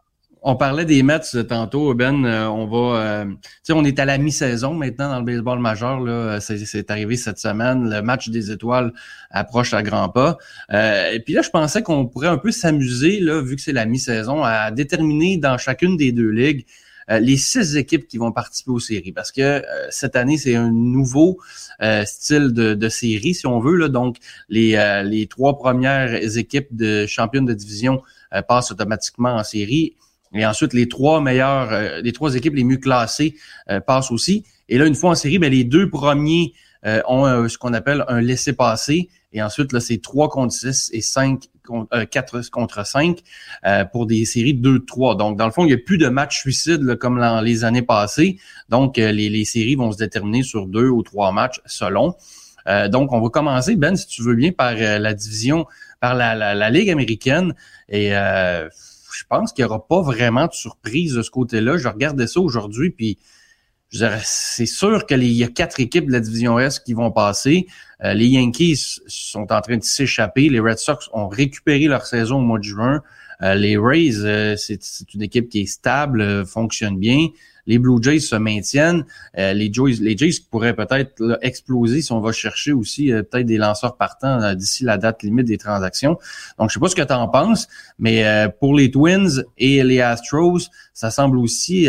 on 0.47 0.56
parlait 0.56 0.85
des 0.85 1.02
Mets 1.02 1.21
euh, 1.35 1.42
tantôt, 1.42 1.94
Ben. 1.94 2.25
Euh, 2.25 2.49
on 2.49 2.66
va, 2.66 3.25
tu 3.25 3.38
sais, 3.62 3.73
on 3.73 3.85
est 3.85 3.99
à 3.99 4.04
la 4.04 4.18
mi-saison 4.18 4.75
maintenant 4.75 5.09
dans 5.09 5.18
le 5.18 5.25
baseball 5.25 5.59
majeur. 5.59 6.00
Là, 6.00 6.40
c'est, 6.40 6.90
arrivé 6.90 7.16
cette 7.16 7.38
semaine. 7.38 7.88
Le 7.90 8.02
match 8.02 8.28
des 8.28 8.50
étoiles 8.50 8.92
approche 9.30 9.73
à 9.73 9.83
grands 9.83 10.09
pas. 10.09 10.37
et 10.71 11.21
puis 11.25 11.35
là, 11.35 11.42
je 11.42 11.50
pensais 11.50 11.83
qu'on 11.83 12.06
pourrait 12.06 12.28
un 12.28 12.38
peu 12.38 12.50
s'amuser, 12.50 13.21
là, 13.21 13.40
vu 13.40 13.56
que 13.56 13.62
c'est 13.62 13.73
la 13.73 13.87
mi-saison, 13.87 14.42
à 14.42 14.71
déterminer 14.71 15.38
dans 15.38 15.56
chacune 15.59 15.97
des 15.97 16.12
deux 16.12 16.30
ligues 16.30 16.66
les 17.08 17.37
six 17.37 17.76
équipes 17.76 18.06
qui 18.06 18.18
vont 18.18 18.32
participer 18.32 18.70
aux 18.70 18.80
séries. 18.80 19.12
Parce 19.12 19.32
que 19.32 19.62
cette 19.90 20.16
année, 20.16 20.38
c'est 20.38 20.54
un 20.54 20.70
nouveau 20.70 21.38
style 22.04 22.52
de, 22.52 22.75
de, 22.75 22.88
série, 22.88 23.34
si 23.34 23.46
on 23.46 23.61
veut. 23.61 23.76
Là. 23.76 23.88
Donc, 23.88 24.16
les, 24.49 25.02
les 25.04 25.26
trois 25.26 25.58
premières 25.58 26.37
équipes 26.37 26.68
de 26.70 27.06
championnes 27.06 27.46
de 27.46 27.54
division 27.54 28.02
passent 28.49 28.73
automatiquement 28.73 29.34
en 29.34 29.44
série 29.44 29.94
et 30.34 30.44
ensuite, 30.44 30.75
les 30.75 30.88
trois 30.88 31.20
meilleures, 31.20 31.73
euh, 31.73 32.00
les 32.02 32.12
trois 32.12 32.34
équipes 32.34 32.54
les 32.54 32.64
mieux 32.64 32.78
classées 32.78 33.37
euh, 33.70 33.80
passent 33.80 34.11
aussi. 34.11 34.44
Et 34.68 34.78
là, 34.78 34.87
une 34.87 34.94
fois 34.94 35.11
en 35.11 35.14
série, 35.14 35.38
ben, 35.38 35.50
les 35.50 35.64
deux 35.64 35.88
premiers 35.88 36.52
euh, 36.87 37.00
ont 37.07 37.26
euh, 37.26 37.49
ce 37.49 37.59
qu'on 37.59 37.73
appelle 37.73 38.05
un 38.09 38.21
laissez-passer. 38.21 39.09
Et 39.33 39.43
ensuite, 39.43 39.73
là, 39.73 39.81
c'est 39.81 40.00
3 40.00 40.29
contre 40.29 40.53
6 40.53 40.91
et 40.93 41.00
5 41.00 41.45
contre, 41.67 42.05
4 42.05 42.50
contre 42.50 42.87
5 42.87 43.19
pour 43.91 44.07
des 44.07 44.25
séries 44.26 44.55
2-3. 44.55 45.17
Donc, 45.17 45.37
dans 45.37 45.47
le 45.47 45.50
fond, 45.50 45.64
il 45.64 45.69
n'y 45.69 45.73
a 45.73 45.79
plus 45.79 45.99
de 45.99 46.09
matchs 46.09 46.38
suicides 46.38 46.97
comme 46.97 47.19
dans 47.19 47.41
les 47.41 47.64
années 47.64 47.83
passées. 47.83 48.38
Donc, 48.69 48.97
les, 48.97 49.12
les, 49.12 49.45
séries 49.45 49.75
vont 49.75 49.91
se 49.91 49.99
déterminer 49.99 50.45
sur 50.45 50.67
deux 50.67 50.88
ou 50.88 51.03
trois 51.03 51.33
matchs 51.33 51.61
selon. 51.67 52.14
donc, 52.91 53.12
on 53.12 53.21
va 53.21 53.29
commencer, 53.29 53.75
Ben, 53.75 53.97
si 53.97 54.07
tu 54.07 54.23
veux 54.23 54.37
bien, 54.37 54.53
par 54.53 54.75
la 54.75 55.14
division, 55.14 55.67
par 56.00 56.14
la, 56.14 56.37
la, 56.37 56.55
la 56.55 56.71
Ligue 56.71 56.91
américaine. 56.91 57.55
Et 57.88 58.11
je 59.14 59.25
pense 59.29 59.53
qu'il 59.53 59.64
n'y 59.64 59.71
aura 59.71 59.87
pas 59.87 60.03
vraiment 60.03 60.47
de 60.47 60.53
surprise 60.53 61.14
de 61.14 61.23
ce 61.23 61.31
côté-là. 61.31 61.76
Je 61.76 61.88
regardais 61.88 62.26
ça 62.26 62.38
aujourd'hui, 62.38 62.91
puis 62.91 63.19
c'est 64.25 64.67
sûr 64.67 65.07
qu'il 65.07 65.23
y 65.25 65.45
a 65.45 65.49
quatre 65.49 65.81
équipes 65.81 66.07
de 66.07 66.13
la 66.13 66.21
division 66.21 66.59
S 66.59 66.81
qui 66.81 66.95
vont 66.95 67.11
passer. 67.11 67.67
Euh, 68.03 68.13
les 68.13 68.27
Yankees 68.27 69.01
sont 69.07 69.53
en 69.53 69.61
train 69.61 69.77
de 69.77 69.85
s'échapper. 69.85 70.49
Les 70.49 70.61
Red 70.61 70.79
Sox 70.79 71.09
ont 71.13 71.29
récupéré 71.29 71.87
leur 71.87 72.07
saison 72.07 72.39
au 72.39 72.43
mois 72.43 72.59
de 72.59 72.65
juin. 72.65 73.03
Euh, 73.43 73.55
les 73.55 73.77
Rays, 73.77 74.25
euh, 74.25 74.57
c'est 74.57 74.81
une 75.15 75.23
équipe 75.23 75.49
qui 75.49 75.63
est 75.63 75.67
stable, 75.67 76.45
fonctionne 76.47 76.99
bien 76.99 77.29
les 77.66 77.78
Blue 77.78 78.02
Jays 78.02 78.21
se 78.21 78.37
maintiennent. 78.37 79.04
Euh, 79.38 79.52
les, 79.52 79.73
Jays, 79.73 79.97
les 80.00 80.16
Jays 80.16 80.40
pourraient 80.50 80.75
peut-être 80.75 81.38
exploser 81.42 82.02
si 82.02 82.12
on 82.12 82.21
va 82.21 82.33
chercher 82.33 82.73
aussi 82.73 83.12
euh, 83.12 83.23
peut-être 83.23 83.47
des 83.47 83.56
lanceurs 83.56 83.97
partants 83.97 84.42
euh, 84.42 84.54
d'ici 84.54 84.85
la 84.85 84.99
date 84.99 85.23
limite 85.23 85.47
des 85.47 85.59
transactions. 85.59 86.18
Donc, 86.59 86.71
je 86.71 86.75
sais 86.75 86.80
pas 86.80 86.88
ce 86.88 86.97
que 86.97 87.02
tu 87.02 87.12
en 87.12 87.28
penses, 87.28 87.68
mais 87.99 88.25
pour 88.61 88.75
les 88.75 88.90
Twins 88.90 89.44
et 89.59 89.83
les 89.83 90.00
Astros, 90.00 90.68
ça 90.92 91.11
semble 91.11 91.38
aussi 91.38 91.88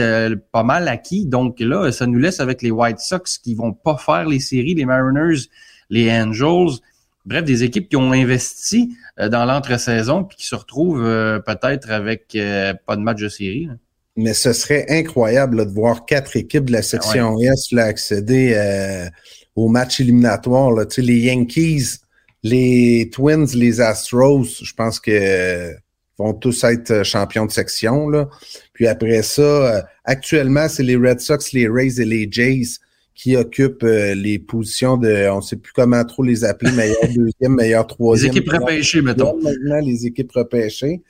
pas 0.52 0.64
mal 0.64 0.88
acquis. 0.88 1.26
Donc 1.26 1.60
là, 1.60 1.92
ça 1.92 2.08
nous 2.08 2.20
laisse 2.20 2.40
avec 2.40 2.62
les 2.62 2.72
White 2.72 3.00
Sox 3.00 3.38
qui 3.44 3.56
vont 3.56 3.74
pas 3.74 3.98
faire 3.98 4.28
les 4.28 4.40
séries, 4.40 4.76
les 4.76 4.86
Mariners, 4.86 5.48
les 5.90 6.12
Angels. 6.12 6.80
Bref, 7.26 7.44
des 7.44 7.64
équipes 7.64 7.90
qui 7.90 7.96
ont 7.96 8.12
investi 8.12 8.96
dans 9.18 9.46
l'entre-saison 9.46 10.24
puis 10.24 10.38
qui 10.38 10.48
se 10.48 10.56
retrouvent 10.56 11.04
peut-être 11.46 11.90
avec 11.92 12.38
pas 12.86 12.96
de 12.96 13.02
match 13.02 13.22
de 13.22 13.30
série 13.30 13.70
mais 14.16 14.34
ce 14.34 14.54
serait 14.54 14.86
incroyable 14.90 15.66
de 15.66 15.72
voir 15.72 16.06
quatre 16.06 16.38
équipes 16.38 16.66
de 16.66 16.72
la 16.72 16.82
section 16.82 17.38
S 17.40 17.74
accéder 17.78 18.54
euh, 18.56 19.10
au 19.56 19.68
match 19.68 20.00
éliminatoire. 20.00 20.72
Là. 20.72 20.86
Tu 20.86 20.96
sais, 20.96 21.02
les 21.02 21.20
Yankees, 21.20 22.00
les 22.44 23.10
Twins, 23.12 23.48
les 23.54 23.82
Astros, 23.82 24.64
je 24.64 24.74
pense 24.74 25.00
que 25.00 25.74
vont 26.18 26.34
tous 26.34 26.64
être 26.64 27.04
champions 27.04 27.46
de 27.46 27.52
section. 27.52 28.10
Là. 28.10 28.30
Puis 28.74 28.88
après 28.88 29.22
ça, 29.22 29.42
euh, 29.42 29.82
actuellement, 30.06 30.68
c'est 30.70 30.84
les 30.84 30.96
Red 30.96 31.20
Sox, 31.20 31.52
les 31.54 31.68
Rays 31.68 32.00
et 32.00 32.06
les 32.06 32.28
Jays 32.32 32.80
qui 33.14 33.38
occupent 33.38 33.84
euh, 33.84 34.14
les 34.14 34.40
positions 34.40 34.98
de, 34.98 35.30
on 35.30 35.38
ne 35.38 35.42
sait 35.42 35.56
plus 35.56 35.72
comment 35.74 36.04
trop 36.04 36.24
les 36.24 36.44
appeler, 36.44 36.72
meilleur 36.76 37.02
deuxième, 37.08 37.56
meilleur 37.56 37.88
troisième. 37.88 38.32
Les 38.32 38.40
équipes 38.40 38.52
repêchées, 38.52 39.02
mettons. 39.02 39.42
Maintenant, 39.42 39.80
les 39.80 40.06
équipes 40.06 40.32
repêchées. 40.34 41.02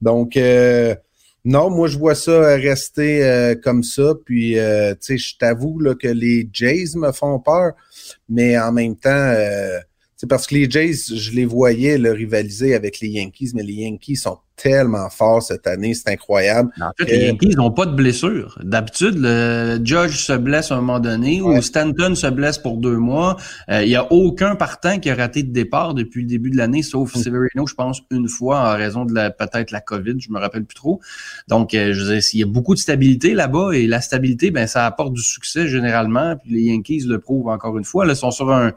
Donc, 0.00 0.36
euh, 0.36 0.94
non, 1.44 1.70
moi 1.70 1.88
je 1.88 1.98
vois 1.98 2.14
ça 2.14 2.54
rester 2.56 3.24
euh, 3.24 3.54
comme 3.56 3.82
ça. 3.82 4.14
Puis, 4.24 4.58
euh, 4.58 4.92
tu 4.92 4.98
sais, 5.00 5.18
je 5.18 5.36
t'avoue 5.36 5.78
que 6.00 6.08
les 6.08 6.48
Jays 6.52 6.96
me 6.96 7.10
font 7.10 7.40
peur, 7.40 7.72
mais 8.28 8.58
en 8.58 8.72
même 8.72 8.96
temps, 8.96 9.10
euh, 9.10 9.78
c'est 10.16 10.28
parce 10.28 10.46
que 10.46 10.54
les 10.54 10.70
Jays, 10.70 11.16
je 11.16 11.32
les 11.32 11.44
voyais 11.44 11.98
le 11.98 12.12
rivaliser 12.12 12.74
avec 12.74 13.00
les 13.00 13.08
Yankees, 13.08 13.50
mais 13.54 13.64
les 13.64 13.74
Yankees 13.74 14.16
sont 14.16 14.38
tellement 14.56 15.08
forts 15.10 15.42
cette 15.42 15.66
année, 15.66 15.94
c'est 15.94 16.10
incroyable. 16.10 16.70
En 16.80 16.90
fait, 16.98 17.10
les 17.10 17.26
Yankees 17.26 17.54
n'ont 17.56 17.70
pas 17.70 17.86
de 17.86 17.94
blessure. 17.94 18.58
D'habitude, 18.62 19.14
le 19.18 19.80
Judge 19.82 20.16
se 20.16 20.32
blesse 20.32 20.70
à 20.70 20.76
un 20.76 20.80
moment 20.80 21.00
donné 21.00 21.40
ou 21.40 21.60
Stanton 21.62 22.14
se 22.14 22.26
blesse 22.26 22.58
pour 22.58 22.76
deux 22.76 22.96
mois. 22.96 23.36
Euh, 23.70 23.82
il 23.82 23.88
n'y 23.88 23.96
a 23.96 24.10
aucun 24.12 24.56
partant 24.56 24.98
qui 24.98 25.10
a 25.10 25.14
raté 25.14 25.42
de 25.42 25.52
départ 25.52 25.94
depuis 25.94 26.22
le 26.22 26.28
début 26.28 26.50
de 26.50 26.56
l'année, 26.56 26.82
sauf 26.82 27.14
mm. 27.14 27.18
Severino, 27.18 27.66
je 27.66 27.74
pense, 27.74 28.02
une 28.10 28.28
fois 28.28 28.72
en 28.72 28.76
raison 28.76 29.04
de 29.04 29.12
peut-être 29.12 29.70
la 29.70 29.80
COVID, 29.80 30.14
je 30.18 30.30
me 30.30 30.38
rappelle 30.38 30.64
plus 30.64 30.76
trop. 30.76 31.00
Donc, 31.48 31.74
euh, 31.74 31.92
je 31.92 32.00
veux 32.02 32.14
dire, 32.14 32.22
il 32.32 32.40
y 32.40 32.42
a 32.42 32.46
beaucoup 32.46 32.74
de 32.74 32.80
stabilité 32.80 33.34
là-bas 33.34 33.72
et 33.72 33.86
la 33.86 34.00
stabilité, 34.00 34.50
ben, 34.50 34.66
ça 34.66 34.86
apporte 34.86 35.12
du 35.12 35.22
succès 35.22 35.66
généralement. 35.66 36.36
Puis 36.36 36.52
les 36.52 36.62
Yankees 36.62 37.04
le 37.06 37.18
prouvent 37.18 37.48
encore 37.48 37.78
une 37.78 37.84
fois. 37.84 38.04
Là, 38.04 38.12
ils 38.12 38.16
sont 38.16 38.30
sur 38.30 38.52
un, 38.52 38.72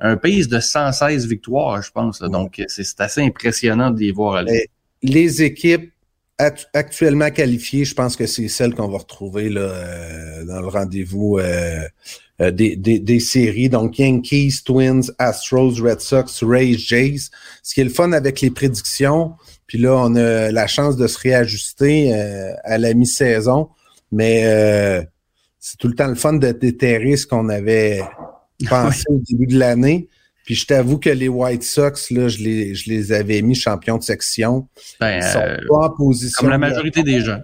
un 0.00 0.16
pace 0.16 0.48
de 0.48 0.60
116 0.60 1.26
victoires, 1.26 1.80
je 1.82 1.90
pense. 1.90 2.20
Donc, 2.20 2.62
c'est 2.68 3.00
assez 3.00 3.22
impressionnant 3.22 3.90
de 3.90 4.00
les 4.00 4.12
voir 4.12 4.34
aller 4.34 4.68
les 5.02 5.42
équipes 5.42 5.92
actuellement 6.74 7.30
qualifiées, 7.30 7.84
je 7.84 7.94
pense 7.94 8.16
que 8.16 8.26
c'est 8.26 8.48
celles 8.48 8.74
qu'on 8.74 8.88
va 8.88 8.98
retrouver 8.98 9.48
là, 9.48 9.60
euh, 9.60 10.44
dans 10.44 10.60
le 10.60 10.66
rendez-vous 10.66 11.38
euh, 11.38 11.86
euh, 12.40 12.50
des, 12.50 12.76
des, 12.76 13.20
séries. 13.20 13.68
Donc, 13.68 13.98
Yankees, 13.98 14.62
Twins, 14.64 15.12
Astros, 15.18 15.74
Red 15.80 16.00
Sox, 16.00 16.42
Rays, 16.42 16.74
Jays. 16.78 17.30
Ce 17.62 17.74
qui 17.74 17.80
est 17.80 17.84
le 17.84 17.90
fun 17.90 18.12
avec 18.12 18.40
les 18.40 18.50
prédictions, 18.50 19.34
puis 19.66 19.78
là, 19.78 19.94
on 19.96 20.16
a 20.16 20.50
la 20.50 20.66
chance 20.66 20.96
de 20.96 21.06
se 21.06 21.18
réajuster 21.18 22.12
à 22.64 22.78
la 22.78 22.94
mi-saison, 22.94 23.68
mais 24.10 24.42
c'est 25.60 25.78
tout 25.78 25.88
le 25.88 25.94
temps 25.94 26.08
le 26.08 26.14
fun 26.16 26.34
de 26.34 26.50
déterrer 26.50 27.16
ce 27.16 27.26
qu'on 27.26 27.48
avait 27.48 28.02
pensé 28.68 29.04
au 29.08 29.20
début 29.30 29.46
de 29.46 29.58
l'année. 29.58 30.08
Puis 30.44 30.54
je 30.54 30.66
t'avoue 30.66 30.98
que 30.98 31.10
les 31.10 31.28
White 31.28 31.62
Sox, 31.62 32.10
là, 32.10 32.28
je 32.28 32.38
les, 32.38 32.74
je 32.74 32.90
les 32.90 33.12
avais 33.12 33.42
mis 33.42 33.54
champions 33.54 33.98
de 33.98 34.02
section. 34.02 34.68
Ben, 35.00 35.18
ils 35.18 35.22
sont 35.22 35.38
euh, 35.38 35.56
pas 35.68 35.86
en 35.86 35.90
position. 35.90 36.40
Comme 36.40 36.50
la 36.50 36.58
majorité 36.58 37.02
des 37.02 37.20
gens. 37.20 37.40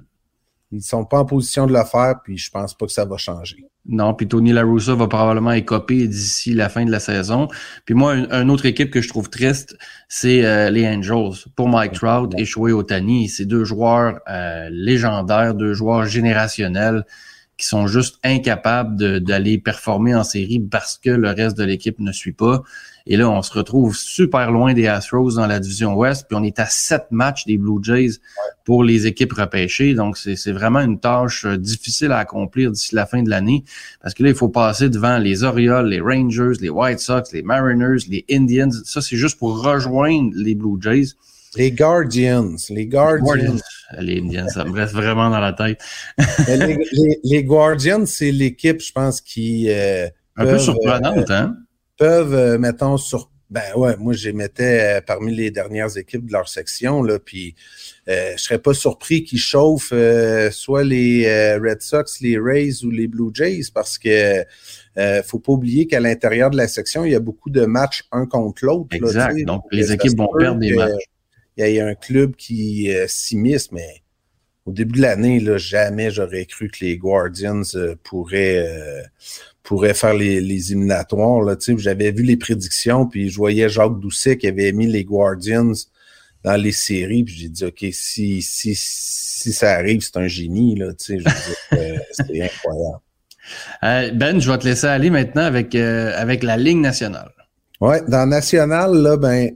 Ils 0.70 0.82
sont 0.82 1.04
pas 1.04 1.20
en 1.20 1.24
position 1.24 1.66
de 1.66 1.72
le 1.72 1.82
faire, 1.84 2.16
puis 2.22 2.36
je 2.36 2.50
pense 2.50 2.74
pas 2.76 2.84
que 2.84 2.92
ça 2.92 3.06
va 3.06 3.16
changer. 3.16 3.64
Non, 3.86 4.12
puis 4.12 4.28
Tony 4.28 4.52
LaRussa 4.52 4.94
va 4.94 5.06
probablement 5.06 5.52
écoper 5.52 6.06
d'ici 6.06 6.52
la 6.52 6.68
fin 6.68 6.84
de 6.84 6.90
la 6.90 7.00
saison. 7.00 7.48
Puis 7.86 7.94
moi, 7.94 8.16
une, 8.16 8.50
autre 8.50 8.66
équipe 8.66 8.90
que 8.90 9.00
je 9.00 9.08
trouve 9.08 9.30
triste, 9.30 9.78
c'est 10.08 10.44
euh, 10.44 10.68
les 10.68 10.86
Angels. 10.86 11.50
Pour 11.56 11.68
Mike 11.68 11.92
Trout 11.92 12.34
et 12.36 12.44
Shohei 12.44 12.72
Otani, 12.72 13.30
c'est 13.30 13.46
deux 13.46 13.64
joueurs 13.64 14.20
euh, 14.28 14.68
légendaires, 14.70 15.54
deux 15.54 15.72
joueurs 15.72 16.04
générationnels 16.04 17.04
qui 17.58 17.66
sont 17.66 17.88
juste 17.88 18.18
incapables 18.22 19.20
d'aller 19.20 19.58
performer 19.58 20.14
en 20.14 20.22
série 20.22 20.60
parce 20.60 20.96
que 20.96 21.10
le 21.10 21.28
reste 21.30 21.58
de 21.58 21.64
l'équipe 21.64 21.98
ne 21.98 22.12
suit 22.12 22.32
pas. 22.32 22.62
Et 23.10 23.16
là, 23.16 23.28
on 23.28 23.42
se 23.42 23.52
retrouve 23.52 23.96
super 23.96 24.52
loin 24.52 24.74
des 24.74 24.86
Astros 24.86 25.36
dans 25.36 25.46
la 25.46 25.58
division 25.58 25.94
Ouest, 25.94 26.26
puis 26.28 26.36
on 26.38 26.44
est 26.44 26.60
à 26.60 26.66
sept 26.66 27.06
matchs 27.10 27.46
des 27.46 27.56
Blue 27.56 27.82
Jays 27.82 28.20
pour 28.64 28.84
les 28.84 29.06
équipes 29.06 29.32
repêchées. 29.32 29.94
Donc, 29.94 30.18
c'est 30.18 30.52
vraiment 30.52 30.80
une 30.80 31.00
tâche 31.00 31.46
euh, 31.46 31.56
difficile 31.56 32.12
à 32.12 32.18
accomplir 32.18 32.70
d'ici 32.70 32.94
la 32.94 33.06
fin 33.06 33.22
de 33.22 33.30
l'année, 33.30 33.64
parce 34.02 34.12
que 34.12 34.22
là, 34.22 34.28
il 34.28 34.34
faut 34.34 34.50
passer 34.50 34.90
devant 34.90 35.16
les 35.16 35.42
Orioles, 35.42 35.88
les 35.88 36.00
Rangers, 36.00 36.52
les 36.60 36.68
White 36.68 37.00
Sox, 37.00 37.32
les 37.32 37.42
Mariners, 37.42 38.04
les 38.08 38.26
Indians. 38.30 38.70
Ça, 38.84 39.00
c'est 39.00 39.16
juste 39.16 39.38
pour 39.38 39.62
rejoindre 39.64 40.30
les 40.34 40.54
Blue 40.54 40.76
Jays. 40.78 41.14
Les 41.56 41.72
Guardians. 41.72 42.56
Les 42.70 42.86
Guardians. 42.86 43.56
Les 43.98 44.18
Indians, 44.20 44.48
ça 44.48 44.64
me 44.64 44.72
reste 44.72 44.92
vraiment 44.92 45.30
dans 45.30 45.40
la 45.40 45.52
tête. 45.52 45.80
les, 47.24 47.44
Guardians, 47.44 48.04
c'est 48.06 48.30
l'équipe, 48.30 48.80
je 48.80 48.92
pense, 48.92 49.20
qui. 49.20 49.70
Euh, 49.70 50.08
un 50.36 50.44
peu 50.44 50.58
surprenante, 50.58 51.30
hein? 51.30 51.56
Peuvent, 51.96 52.34
euh, 52.34 52.58
mettons, 52.58 52.96
sur. 52.96 53.30
Ben 53.50 53.62
ouais, 53.76 53.96
moi, 53.96 54.12
je 54.12 54.26
les 54.26 54.34
mettais 54.34 54.98
euh, 54.98 55.00
parmi 55.00 55.34
les 55.34 55.50
dernières 55.50 55.96
équipes 55.96 56.26
de 56.26 56.32
leur 56.32 56.50
section, 56.50 57.02
là, 57.02 57.18
puis 57.18 57.54
euh, 58.06 58.32
je 58.36 58.42
serais 58.42 58.58
pas 58.58 58.74
surpris 58.74 59.24
qu'ils 59.24 59.38
chauffent 59.38 59.94
soit 60.50 60.84
les 60.84 61.56
Red 61.56 61.80
Sox, 61.80 62.20
les 62.20 62.38
Rays 62.38 62.84
ou 62.84 62.90
les 62.90 63.08
Blue 63.08 63.30
Jays, 63.32 63.70
parce 63.72 63.96
que 63.96 64.44
euh, 64.98 65.22
faut 65.22 65.38
pas 65.38 65.52
oublier 65.52 65.86
qu'à 65.86 66.00
l'intérieur 66.00 66.50
de 66.50 66.56
la 66.56 66.66
section, 66.66 67.04
il 67.04 67.12
y 67.12 67.14
a 67.14 67.20
beaucoup 67.20 67.50
de 67.50 67.64
matchs 67.64 68.04
un 68.10 68.26
contre 68.26 68.64
l'autre. 68.64 68.88
Exact. 68.96 69.38
Donc, 69.44 69.62
les 69.70 69.92
équipes 69.92 70.18
vont 70.18 70.28
perdre 70.36 70.60
des 70.60 70.74
matchs 70.74 71.04
il 71.66 71.74
y 71.74 71.80
a 71.80 71.86
un 71.86 71.94
club 71.94 72.36
qui 72.36 72.92
euh, 72.92 73.06
s'immisce, 73.08 73.72
mais 73.72 74.02
au 74.66 74.72
début 74.72 74.98
de 74.98 75.02
l'année, 75.02 75.40
là, 75.40 75.58
jamais 75.58 76.10
j'aurais 76.10 76.44
cru 76.44 76.68
que 76.68 76.84
les 76.84 76.96
Guardians 76.96 77.62
euh, 77.74 77.96
pourraient, 78.04 78.58
euh, 78.58 79.02
pourraient 79.62 79.94
faire 79.94 80.14
les, 80.14 80.40
les 80.40 80.72
éliminatoires. 80.72 81.40
Là, 81.40 81.56
j'avais 81.78 82.12
vu 82.12 82.22
les 82.22 82.36
prédictions, 82.36 83.06
puis 83.06 83.30
je 83.30 83.36
voyais 83.36 83.68
Jacques 83.68 83.98
Doucet 83.98 84.36
qui 84.36 84.46
avait 84.46 84.72
mis 84.72 84.86
les 84.86 85.04
Guardians 85.04 85.72
dans 86.44 86.56
les 86.56 86.72
séries, 86.72 87.24
puis 87.24 87.34
j'ai 87.34 87.48
dit 87.48 87.64
OK, 87.64 87.84
si, 87.92 88.42
si, 88.42 88.74
si 88.76 89.52
ça 89.52 89.72
arrive, 89.72 90.00
c'est 90.02 90.16
un 90.18 90.28
génie, 90.28 90.76
là, 90.76 90.92
tu 90.94 91.20
sais, 91.20 91.30
c'était 92.12 92.42
incroyable. 92.42 93.00
ben, 94.16 94.38
je 94.38 94.50
vais 94.50 94.58
te 94.58 94.64
laisser 94.64 94.86
aller 94.86 95.10
maintenant 95.10 95.42
avec, 95.42 95.74
avec 95.74 96.44
la 96.44 96.56
Ligue 96.56 96.78
nationale. 96.78 97.32
Ouais, 97.80 98.00
dans 98.06 98.26
National, 98.26 98.94
là, 98.94 99.16
ben, 99.16 99.50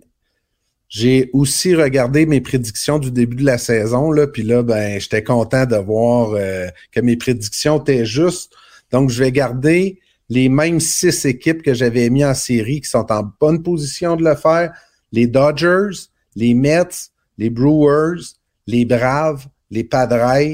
j'ai 0.93 1.31
aussi 1.33 1.75
regardé 1.75 2.27
mes 2.27 2.43
prédictions 2.43 2.99
du 2.99 3.11
début 3.11 3.37
de 3.37 3.47
la 3.47 3.57
saison, 3.57 4.13
là, 4.13 4.27
puis 4.27 4.43
là, 4.43 4.63
ben, 4.63 5.01
j'étais 5.01 5.25
content 5.25 5.65
de 5.65 5.77
voir 5.77 6.33
euh, 6.35 6.67
que 6.91 7.01
mes 7.01 7.17
prédictions 7.17 7.81
étaient 7.81 8.05
justes. 8.05 8.53
Donc, 8.91 9.09
je 9.09 9.25
vais 9.25 9.33
garder 9.33 10.01
les 10.29 10.51
mêmes 10.51 10.81
six 10.81 11.25
équipes 11.25 11.63
que 11.63 11.73
j'avais 11.73 12.11
mis 12.11 12.27
en 12.27 12.35
série 12.35 12.83
qui 12.83 12.91
sont 12.91 13.11
en 13.11 13.23
bonne 13.41 13.63
position 13.63 14.17
de 14.17 14.25
le 14.25 14.35
faire. 14.35 14.75
Les 15.13 15.27
Dodgers, 15.27 16.09
les 16.37 16.53
Mets, 16.53 17.09
les 17.39 17.49
Brewers, 17.49 18.35
les 18.67 18.85
Braves, 18.85 19.47
les 19.71 19.85
Padres 19.85 20.45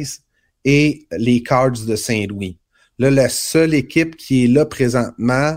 et 0.65 1.05
les 1.19 1.43
Cards 1.43 1.85
de 1.85 1.97
Saint-Louis. 1.97 2.59
Là, 3.01 3.11
la 3.11 3.29
seule 3.29 3.75
équipe 3.75 4.15
qui 4.15 4.45
est 4.45 4.49
là 4.49 4.67
présentement, 4.67 5.57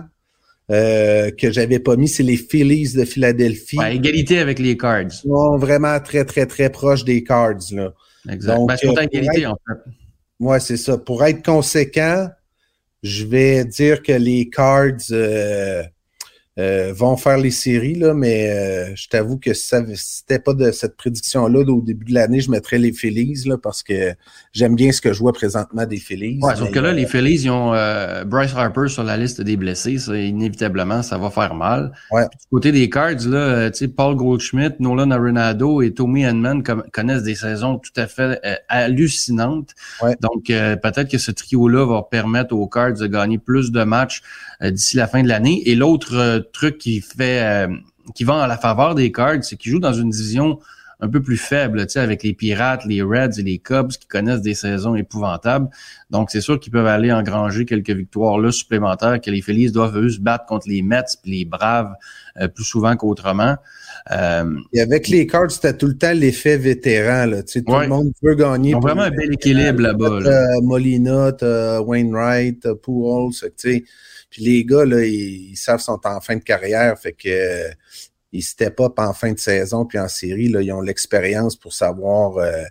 euh, 0.72 1.32
que 1.32 1.52
j'avais 1.52 1.80
pas 1.80 1.96
mis, 1.96 2.08
c'est 2.08 2.24
les 2.24 2.38
Phillies 2.38 2.94
de 2.94 3.04
Philadelphie. 3.06 3.78
Ouais, 3.78 3.96
égalité 3.96 4.40
avec 4.40 4.58
les 4.60 4.78
Cards. 4.78 5.02
Ils 5.02 5.12
sont 5.12 5.58
vraiment 5.58 6.00
très, 6.00 6.24
très, 6.24 6.46
très 6.46 6.70
proches 6.70 7.04
des 7.04 7.24
Cards. 7.24 7.60
Là. 7.74 7.94
Exact. 8.30 8.56
Donc, 8.56 8.70
ben, 8.70 8.78
c'est 8.78 8.88
euh, 8.88 9.02
égalité, 9.02 9.46
en 9.46 9.58
fait. 9.68 9.92
Ouais, 10.40 10.60
c'est 10.60 10.78
ça. 10.78 10.98
Pour 10.98 11.24
être 11.26 11.44
conséquent, 11.44 12.30
je 13.04 13.26
vais 13.26 13.66
dire 13.66 14.02
que 14.02 14.14
les 14.14 14.50
Cards 14.50 15.12
euh, 16.60 16.92
vont 16.94 17.16
faire 17.16 17.38
les 17.38 17.52
séries, 17.52 17.96
là, 17.96 18.14
mais 18.14 18.50
euh, 18.50 18.96
je 18.96 19.08
t'avoue 19.08 19.38
que 19.38 19.54
si 19.54 19.74
c'était 19.96 20.40
pas 20.40 20.54
de 20.54 20.72
cette 20.72 20.98
prédiction-là 20.98 21.62
au 21.62 21.82
début 21.82 22.06
de 22.06 22.14
l'année, 22.14 22.42
je 22.42 22.52
mettrais 22.52 22.78
les 22.78 22.92
Phillies 22.92 23.44
là, 23.46 23.58
parce 23.58 23.84
que 23.84 24.14
j'aime 24.52 24.76
bien 24.76 24.92
ce 24.92 25.00
que 25.00 25.14
je 25.14 25.20
vois 25.20 25.34
présentement 25.34 25.86
des 25.86 25.98
Phillies. 25.98 26.40
Ouais, 26.42 26.56
sauf 26.56 26.72
que 26.72 26.80
là, 26.80 26.90
euh, 26.90 26.94
les 26.94 27.06
Phillies, 27.06 27.44
ils 27.44 27.50
ont 27.50 27.74
euh, 27.74 28.26
Bryce 28.26 28.54
Harper 28.54 28.88
sur 28.88 29.04
la 29.04 29.18
liste 29.18 29.42
des 29.42 29.56
blessés. 29.56 29.98
Ça, 29.98 30.18
inévitablement, 30.18 31.02
ça 31.04 31.18
va 31.18 31.30
faire 31.30 31.54
mal. 31.54 31.94
Ouais. 32.12 32.28
Puis 32.30 32.40
du 32.40 32.48
côté 32.50 32.72
des 32.72 32.90
Cards, 32.90 33.28
là, 33.28 33.38
euh, 33.38 33.70
tu 33.70 33.78
sais, 33.78 33.88
Paul 33.88 34.16
Goldschmidt, 34.16 34.76
Nolan 34.80 35.12
Arenado 35.12 35.82
et 35.82 35.94
Tommy 35.94 36.26
Henman 36.26 36.64
connaissent 36.92 37.24
des 37.24 37.36
saisons 37.36 37.78
tout 37.78 37.94
à 37.96 38.08
fait 38.08 38.42
hallucinantes. 38.68 39.70
Ouais. 40.02 40.16
Donc, 40.20 40.50
euh, 40.50 40.76
peut-être 40.76 41.10
que 41.10 41.18
ce 41.18 41.32
trio-là 41.32 41.86
va 41.86 42.04
permettre 42.04 42.56
aux 42.56 42.68
Cards 42.68 42.94
de 42.94 43.08
gagner 43.08 43.38
plus 43.38 43.72
de 43.72 43.84
matchs 43.84 44.22
d'ici 44.70 44.98
la 44.98 45.08
fin 45.08 45.24
de 45.24 45.28
l'année. 45.28 45.64
Et 45.66 45.74
l'autre 45.76 46.16
euh, 46.16 46.40
truc 46.54 46.78
qui 46.78 47.02
fait, 47.02 47.42
euh, 47.42 47.68
qui 48.14 48.24
va 48.26 48.34
en 48.36 48.46
la 48.46 48.58
faveur 48.58 48.94
des 48.94 49.12
Cards, 49.12 49.44
c'est 49.44 49.56
qu'ils 49.56 49.72
jouent 49.72 49.80
dans 49.80 49.94
une 49.94 50.10
division 50.12 50.60
un 51.04 51.10
peu 51.10 51.20
plus 51.20 51.38
faible, 51.38 51.82
tu 51.88 51.94
sais, 51.94 52.00
avec 52.00 52.22
les 52.22 52.34
Pirates, 52.34 52.86
les 52.86 53.02
Reds 53.02 53.40
et 53.40 53.42
les 53.42 53.58
Cubs 53.58 53.88
qui 53.90 54.06
connaissent 54.08 54.44
des 54.44 54.54
saisons 54.54 54.94
épouvantables. 54.94 55.68
Donc, 56.12 56.30
c'est 56.30 56.42
sûr 56.42 56.60
qu'ils 56.60 56.72
peuvent 56.72 56.86
aller 56.86 57.12
engranger 57.12 57.66
quelques 57.66 57.90
victoires 57.90 58.38
là 58.38 58.52
supplémentaires 58.52 59.20
que 59.20 59.32
les 59.32 59.42
Phillies 59.42 59.72
doivent 59.72 59.98
eux 59.98 60.10
se 60.10 60.20
battre 60.20 60.46
contre 60.46 60.70
les 60.70 60.84
Mets 60.84 61.02
puis 61.24 61.40
les 61.40 61.46
Braves 61.46 61.94
euh, 62.40 62.48
plus 62.48 62.64
souvent 62.66 62.96
qu'autrement. 62.96 63.56
Euh, 64.12 64.56
Et 64.74 64.82
avec 64.82 65.08
les 65.08 65.26
Cards, 65.26 65.50
c'était 65.50 65.76
tout 65.76 65.88
le 65.88 65.98
temps 65.98 66.14
l'effet 66.14 66.58
vétéran. 66.58 67.26
Là. 67.26 67.42
Tu 67.42 67.54
sais, 67.54 67.62
tout 67.64 67.72
Ouais. 67.72 67.84
le 67.86 67.90
monde 67.90 68.12
veut 68.22 68.36
gagner. 68.36 68.70
ils 68.70 68.76
ont 68.76 68.80
vraiment 68.80 69.02
un 69.02 69.10
bel 69.10 69.34
équilibre 69.34 69.82
là-bas. 69.82 70.20
là. 70.20 70.46
Molina, 70.62 71.32
Wainwright, 71.82 72.68
Pujols, 72.84 73.32
tu 73.34 73.50
sais. 73.58 73.84
Puis 74.32 74.44
les 74.44 74.66
gars, 74.66 74.86
là, 74.86 75.06
ils, 75.06 75.52
ils 75.52 75.56
savent 75.56 75.78
qu'ils 75.78 75.84
sont 75.84 76.02
en 76.06 76.22
fin 76.22 76.36
de 76.36 76.44
carrière, 76.44 76.98
fait 76.98 77.14
que 77.14 77.30
euh, 77.30 77.70
ils 78.32 78.44
step 78.44 78.80
up 78.80 78.94
en 78.98 79.14
fin 79.14 79.34
de 79.34 79.40
saison 79.40 79.86
puis 79.86 80.00
en 80.00 80.08
série, 80.08 80.48
là, 80.48 80.62
ils 80.62 80.72
ont 80.72 80.82
l'expérience 80.82 81.56
pour 81.56 81.74
savoir 81.74 82.38
euh, 82.38 82.64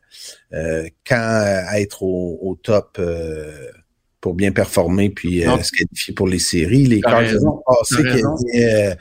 euh, 0.53 0.89
quand 1.07 1.43
euh, 1.45 1.63
être 1.75 2.03
au, 2.03 2.39
au 2.43 2.55
top 2.57 3.01
pour 4.21 4.35
bien 4.35 4.53
performer 4.53 5.11
puis 5.11 5.43
se 5.43 5.71
qualifier 5.71 6.15
pour 6.15 6.29
les 6.29 6.39
séries. 6.39 6.87
Les 6.87 7.01
raison, 7.05 7.63
ont 7.67 7.75
passé 7.75 8.95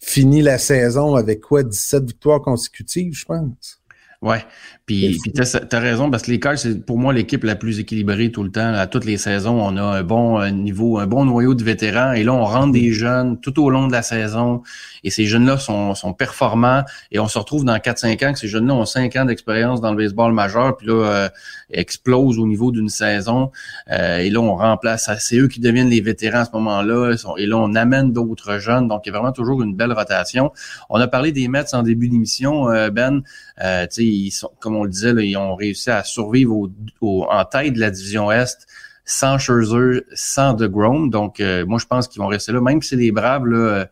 fini 0.00 0.42
la 0.42 0.58
saison 0.58 1.16
avec 1.16 1.40
quoi? 1.40 1.62
17 1.62 2.04
victoires 2.04 2.40
consécutives, 2.40 3.14
je 3.14 3.24
pense. 3.24 3.82
Ouais. 4.22 4.44
Puis, 4.88 5.18
puis 5.22 5.32
t'as, 5.32 5.44
t'as 5.44 5.80
raison, 5.80 6.10
parce 6.10 6.22
que 6.22 6.30
les 6.30 6.40
Cards, 6.40 6.56
c'est 6.56 6.82
pour 6.86 6.98
moi 6.98 7.12
l'équipe 7.12 7.44
la 7.44 7.56
plus 7.56 7.78
équilibrée 7.78 8.32
tout 8.32 8.42
le 8.42 8.50
temps. 8.50 8.72
À 8.72 8.86
toutes 8.86 9.04
les 9.04 9.18
saisons, 9.18 9.60
on 9.60 9.76
a 9.76 9.82
un 9.82 10.02
bon 10.02 10.40
euh, 10.40 10.48
niveau, 10.48 10.98
un 10.98 11.06
bon 11.06 11.26
noyau 11.26 11.54
de 11.54 11.62
vétérans. 11.62 12.12
Et 12.12 12.24
là, 12.24 12.32
on 12.32 12.46
rentre 12.46 12.72
des 12.72 12.90
jeunes 12.92 13.38
tout 13.38 13.62
au 13.62 13.68
long 13.68 13.86
de 13.86 13.92
la 13.92 14.00
saison. 14.00 14.62
Et 15.04 15.10
ces 15.10 15.26
jeunes-là 15.26 15.58
sont, 15.58 15.94
sont 15.94 16.14
performants. 16.14 16.84
Et 17.12 17.18
on 17.18 17.28
se 17.28 17.38
retrouve 17.38 17.66
dans 17.66 17.76
4-5 17.76 18.26
ans 18.26 18.32
que 18.32 18.38
ces 18.38 18.48
jeunes-là 18.48 18.72
ont 18.72 18.86
5 18.86 19.14
ans 19.16 19.26
d'expérience 19.26 19.82
dans 19.82 19.90
le 19.90 19.98
baseball 19.98 20.32
majeur. 20.32 20.78
Puis 20.78 20.86
là, 20.86 20.94
euh, 20.94 21.28
explosent 21.70 22.38
au 22.38 22.46
niveau 22.46 22.70
d'une 22.70 22.88
saison. 22.88 23.50
Euh, 23.90 24.18
et 24.18 24.30
là, 24.30 24.40
on 24.40 24.56
remplace. 24.56 25.10
C'est 25.18 25.36
eux 25.36 25.48
qui 25.48 25.60
deviennent 25.60 25.90
les 25.90 26.00
vétérans 26.00 26.40
à 26.40 26.44
ce 26.46 26.52
moment-là. 26.52 27.14
Et 27.36 27.44
là, 27.44 27.58
on 27.58 27.74
amène 27.74 28.14
d'autres 28.14 28.58
jeunes. 28.58 28.88
Donc, 28.88 29.02
il 29.04 29.10
y 29.10 29.10
a 29.10 29.18
vraiment 29.18 29.32
toujours 29.32 29.62
une 29.62 29.74
belle 29.74 29.92
rotation. 29.92 30.50
On 30.88 30.98
a 30.98 31.08
parlé 31.08 31.30
des 31.30 31.46
Mets 31.48 31.74
en 31.74 31.82
début 31.82 32.08
d'émission, 32.08 32.70
euh, 32.70 32.88
Ben. 32.88 33.22
Euh, 33.62 33.86
tu 33.86 33.88
sais, 33.90 34.04
ils 34.04 34.30
sont, 34.30 34.50
comme 34.60 34.76
on 34.80 34.84
le 34.84 34.90
disait, 34.90 35.12
ils 35.26 35.36
ont 35.36 35.54
réussi 35.54 35.90
à 35.90 36.04
survivre 36.04 36.54
au, 36.56 36.70
au- 37.00 37.26
en 37.30 37.44
tête 37.44 37.74
de 37.74 37.80
la 37.80 37.90
division 37.90 38.30
Est 38.30 38.66
sans 39.04 39.38
Scherzer, 39.38 40.04
sans 40.12 40.52
DeGrom. 40.52 41.08
Donc, 41.08 41.40
euh, 41.40 41.64
moi, 41.64 41.78
je 41.78 41.86
pense 41.86 42.08
qu'ils 42.08 42.20
vont 42.20 42.28
rester 42.28 42.52
là. 42.52 42.60
Même 42.60 42.82
si 42.82 42.94
les 42.94 43.10
Braves, 43.10 43.46
là, 43.46 43.56
euh, 43.56 43.84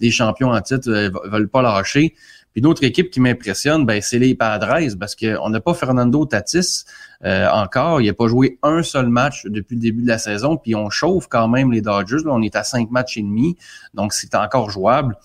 les 0.00 0.10
champions 0.10 0.50
en 0.50 0.60
titre, 0.62 0.88
euh, 0.90 1.10
veulent 1.24 1.48
pas 1.50 1.60
lâcher. 1.60 2.14
Puis 2.52 2.60
une 2.60 2.66
autre 2.66 2.82
équipe 2.84 3.10
qui 3.10 3.20
m'impressionne, 3.20 3.84
ben, 3.84 4.00
c'est 4.02 4.18
les 4.18 4.34
Padres, 4.34 4.78
parce 4.98 5.14
qu'on 5.14 5.48
n'a 5.50 5.60
pas 5.60 5.74
Fernando 5.74 6.24
Tatis 6.24 6.84
euh, 7.24 7.48
encore. 7.50 8.00
Il 8.00 8.06
n'a 8.06 8.14
pas 8.14 8.28
joué 8.28 8.58
un 8.62 8.82
seul 8.82 9.08
match 9.08 9.44
depuis 9.44 9.74
le 9.76 9.80
début 9.82 10.02
de 10.02 10.08
la 10.08 10.18
saison. 10.18 10.56
Puis 10.56 10.74
on 10.74 10.88
chauffe 10.88 11.28
quand 11.28 11.48
même 11.48 11.70
les 11.70 11.82
Dodgers. 11.82 12.22
On 12.26 12.40
est 12.40 12.56
à 12.56 12.64
cinq 12.64 12.90
matchs 12.90 13.18
et 13.18 13.22
demi, 13.22 13.56
donc 13.94 14.12
c'est 14.14 14.34
encore 14.34 14.70
jouable. 14.70 15.16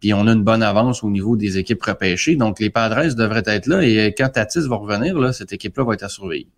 Puis 0.00 0.12
on 0.14 0.26
a 0.26 0.32
une 0.32 0.44
bonne 0.44 0.62
avance 0.62 1.02
au 1.02 1.10
niveau 1.10 1.36
des 1.36 1.58
équipes 1.58 1.82
repêchées. 1.82 2.36
Donc 2.36 2.60
les 2.60 2.70
Padres 2.70 3.14
devraient 3.14 3.42
être 3.46 3.66
là. 3.66 3.82
Et 3.82 4.14
quand 4.16 4.28
Tatis 4.28 4.66
va 4.68 4.76
revenir, 4.76 5.18
là, 5.18 5.32
cette 5.32 5.52
équipe-là 5.52 5.84
va 5.84 5.94
être 5.94 6.02
à 6.04 6.08
surveiller. 6.08 6.48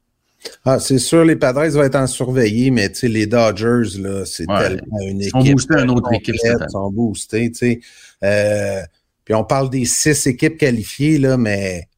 Ah, 0.64 0.79
c'est 0.79 0.98
sûr, 0.98 1.24
les 1.24 1.35
Padres 1.37 1.66
vont 1.68 1.83
être 1.83 1.96
en 1.96 2.07
surveillé, 2.07 2.70
mais 2.70 2.88
tu 2.90 2.98
sais, 3.01 3.09
les 3.09 3.27
Dodgers, 3.27 3.98
là, 4.01 4.24
c'est 4.24 4.48
Ouais. 4.48 4.68
tellement 4.68 5.01
une 5.01 5.20
Ils 5.20 5.29
équipe. 5.29 5.31
sont 5.33 5.53
boostés 5.53 5.74
à 5.74 5.81
une 5.83 5.90
autre 5.90 6.12
équipe. 6.12 6.37
Ils 6.44 6.66
sont 6.70 6.90
boostés, 6.92 7.51
tu 7.51 7.59
sais. 7.59 7.81
Euh, 8.22 8.81
puis 9.24 9.35
on 9.35 9.44
parle 9.44 9.68
des 9.68 9.85
six 9.85 10.27
équipes 10.29 10.57
qualifiées, 10.57 11.18
là, 11.18 11.37
mais 11.37 11.88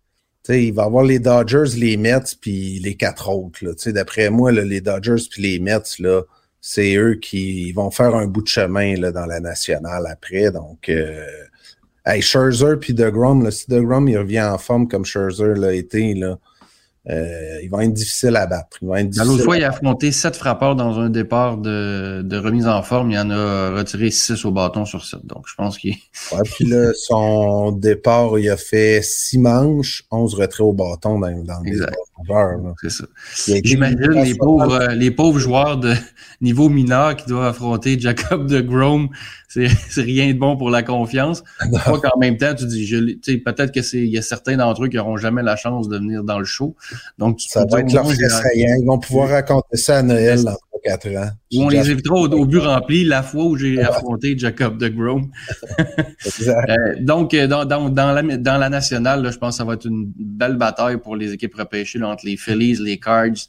tu 0.42 0.52
sais, 0.54 0.64
il 0.64 0.72
va 0.72 0.84
y 0.84 0.86
avoir 0.86 1.04
les 1.04 1.18
Dodgers, 1.18 1.76
les 1.76 1.98
Mets, 1.98 2.18
puis 2.40 2.78
les 2.80 2.94
quatre 2.94 3.28
autres. 3.28 3.62
Là. 3.62 3.74
Tu 3.74 3.82
sais, 3.82 3.92
D'après 3.92 4.30
moi, 4.30 4.52
là, 4.52 4.64
les 4.64 4.80
Dodgers 4.80 5.22
puis 5.30 5.42
les 5.42 5.58
Mets, 5.58 5.78
là, 5.98 6.22
c'est 6.60 6.94
eux 6.96 7.14
qui 7.14 7.72
vont 7.72 7.90
faire 7.90 8.14
un 8.14 8.26
bout 8.26 8.42
de 8.42 8.48
chemin 8.48 8.94
là, 8.96 9.12
dans 9.12 9.26
la 9.26 9.40
nationale 9.40 10.06
après. 10.06 10.50
Donc, 10.50 10.88
euh, 10.88 11.26
hey, 12.04 12.20
Scherzer 12.20 12.76
puis 12.78 12.94
DeGrom, 12.94 13.42
là, 13.42 13.50
si 13.50 13.68
DeGrom 13.68 14.08
il 14.08 14.18
revient 14.18 14.42
en 14.42 14.58
forme 14.58 14.88
comme 14.88 15.04
Scherzer 15.04 15.54
l'a 15.54 15.72
été, 15.72 16.14
là, 16.14 16.38
euh, 17.08 17.58
il 17.62 17.70
va 17.70 17.82
être 17.84 17.94
difficile 17.94 18.36
à 18.36 18.46
battre. 18.46 18.76
Il 18.82 18.88
va 18.88 19.00
être 19.00 19.16
L'autre 19.24 19.42
fois, 19.44 19.56
il 19.56 19.64
a 19.64 19.68
affronté 19.68 20.12
sept 20.12 20.36
frappeurs 20.36 20.76
dans 20.76 21.00
un 21.00 21.08
départ 21.08 21.56
de, 21.56 22.20
de 22.22 22.36
remise 22.36 22.66
en 22.66 22.82
forme. 22.82 23.10
Il 23.10 23.18
en 23.18 23.30
a 23.30 23.70
retiré 23.70 24.10
six 24.10 24.44
au 24.44 24.50
bâton 24.50 24.84
sur 24.84 25.04
sept. 25.04 25.24
Donc, 25.24 25.44
je 25.48 25.54
pense 25.54 25.78
qu'il 25.78 25.94
Ouais, 26.32 26.42
puis 26.44 26.66
là, 26.66 26.90
son 26.94 27.72
départ, 27.72 28.38
il 28.38 28.50
a 28.50 28.58
fait 28.58 29.00
six 29.02 29.38
manches, 29.38 30.04
11 30.10 30.34
retraits 30.34 30.60
au 30.60 30.72
bâton 30.74 31.18
dans, 31.18 31.30
dans 31.42 31.60
le 31.60 31.68
Exact. 31.68 31.86
baseball 31.86 32.04
majeur, 32.28 32.58
là. 32.62 32.90
c'est 33.34 33.64
J'imagine 33.64 33.98
les 34.10 34.34
60. 34.34 34.38
pauvres, 34.38 34.72
euh, 34.74 34.88
les 34.94 35.10
pauvres 35.10 35.38
joueurs 35.38 35.78
de 35.78 35.94
niveau 36.42 36.68
mineur 36.68 37.16
qui 37.16 37.26
doivent 37.26 37.46
affronter 37.46 37.98
Jacob 37.98 38.46
de 38.46 38.60
Grom. 38.60 39.08
C'est 39.50 39.66
rien 40.02 40.32
de 40.32 40.38
bon 40.38 40.56
pour 40.56 40.70
la 40.70 40.84
confiance. 40.84 41.42
Je 41.60 41.76
crois 41.80 41.98
qu'en 42.00 42.16
même 42.20 42.36
temps, 42.36 42.54
tu 42.54 42.66
dis, 42.66 42.88
peut-être 43.44 43.72
que 43.72 43.82
c'est, 43.82 43.98
il 43.98 44.06
y 44.06 44.16
a 44.16 44.22
certains 44.22 44.56
d'entre 44.56 44.84
eux 44.84 44.88
qui 44.88 44.94
n'auront 44.96 45.16
jamais 45.16 45.42
la 45.42 45.56
chance 45.56 45.88
de 45.88 45.96
venir 45.98 46.22
dans 46.22 46.38
le 46.38 46.44
show. 46.44 46.76
Donc, 47.18 47.38
tu 47.38 47.48
Ça 47.48 47.64
va 47.70 47.80
être 47.80 47.92
leur 47.92 48.06
saillant. 48.06 48.76
Ils 48.78 48.86
vont 48.86 48.98
pouvoir 48.98 49.30
raconter 49.30 49.76
ça 49.76 49.98
à 49.98 50.02
Noël 50.02 50.42
dans 50.44 50.56
3-4 50.84 51.18
ans. 51.18 51.30
Ou 51.54 51.62
on 51.62 51.68
les 51.68 51.90
évitera 51.90 52.16
au, 52.16 52.28
au 52.28 52.44
but 52.44 52.58
rempli 52.58 53.04
la 53.04 53.22
fois 53.22 53.44
où 53.44 53.56
j'ai 53.56 53.80
affronté 53.82 54.36
Jacob 54.36 54.78
de 54.78 54.88
Grom. 54.88 55.30
Exact. 56.24 56.70
Euh, 56.70 56.94
donc, 57.00 57.34
euh, 57.34 57.46
dans, 57.46 57.64
dans, 57.64 57.88
dans, 57.88 58.12
la, 58.12 58.22
dans 58.36 58.58
la 58.58 58.68
nationale, 58.68 59.22
là, 59.22 59.30
je 59.30 59.38
pense 59.38 59.54
que 59.54 59.58
ça 59.58 59.64
va 59.64 59.74
être 59.74 59.86
une 59.86 60.12
belle 60.16 60.56
bataille 60.56 60.98
pour 60.98 61.16
les 61.16 61.32
équipes 61.32 61.54
repêchées 61.54 61.98
là, 61.98 62.08
entre 62.08 62.26
les 62.26 62.36
Phillies, 62.36 62.76
les 62.80 62.98
Cards, 62.98 63.46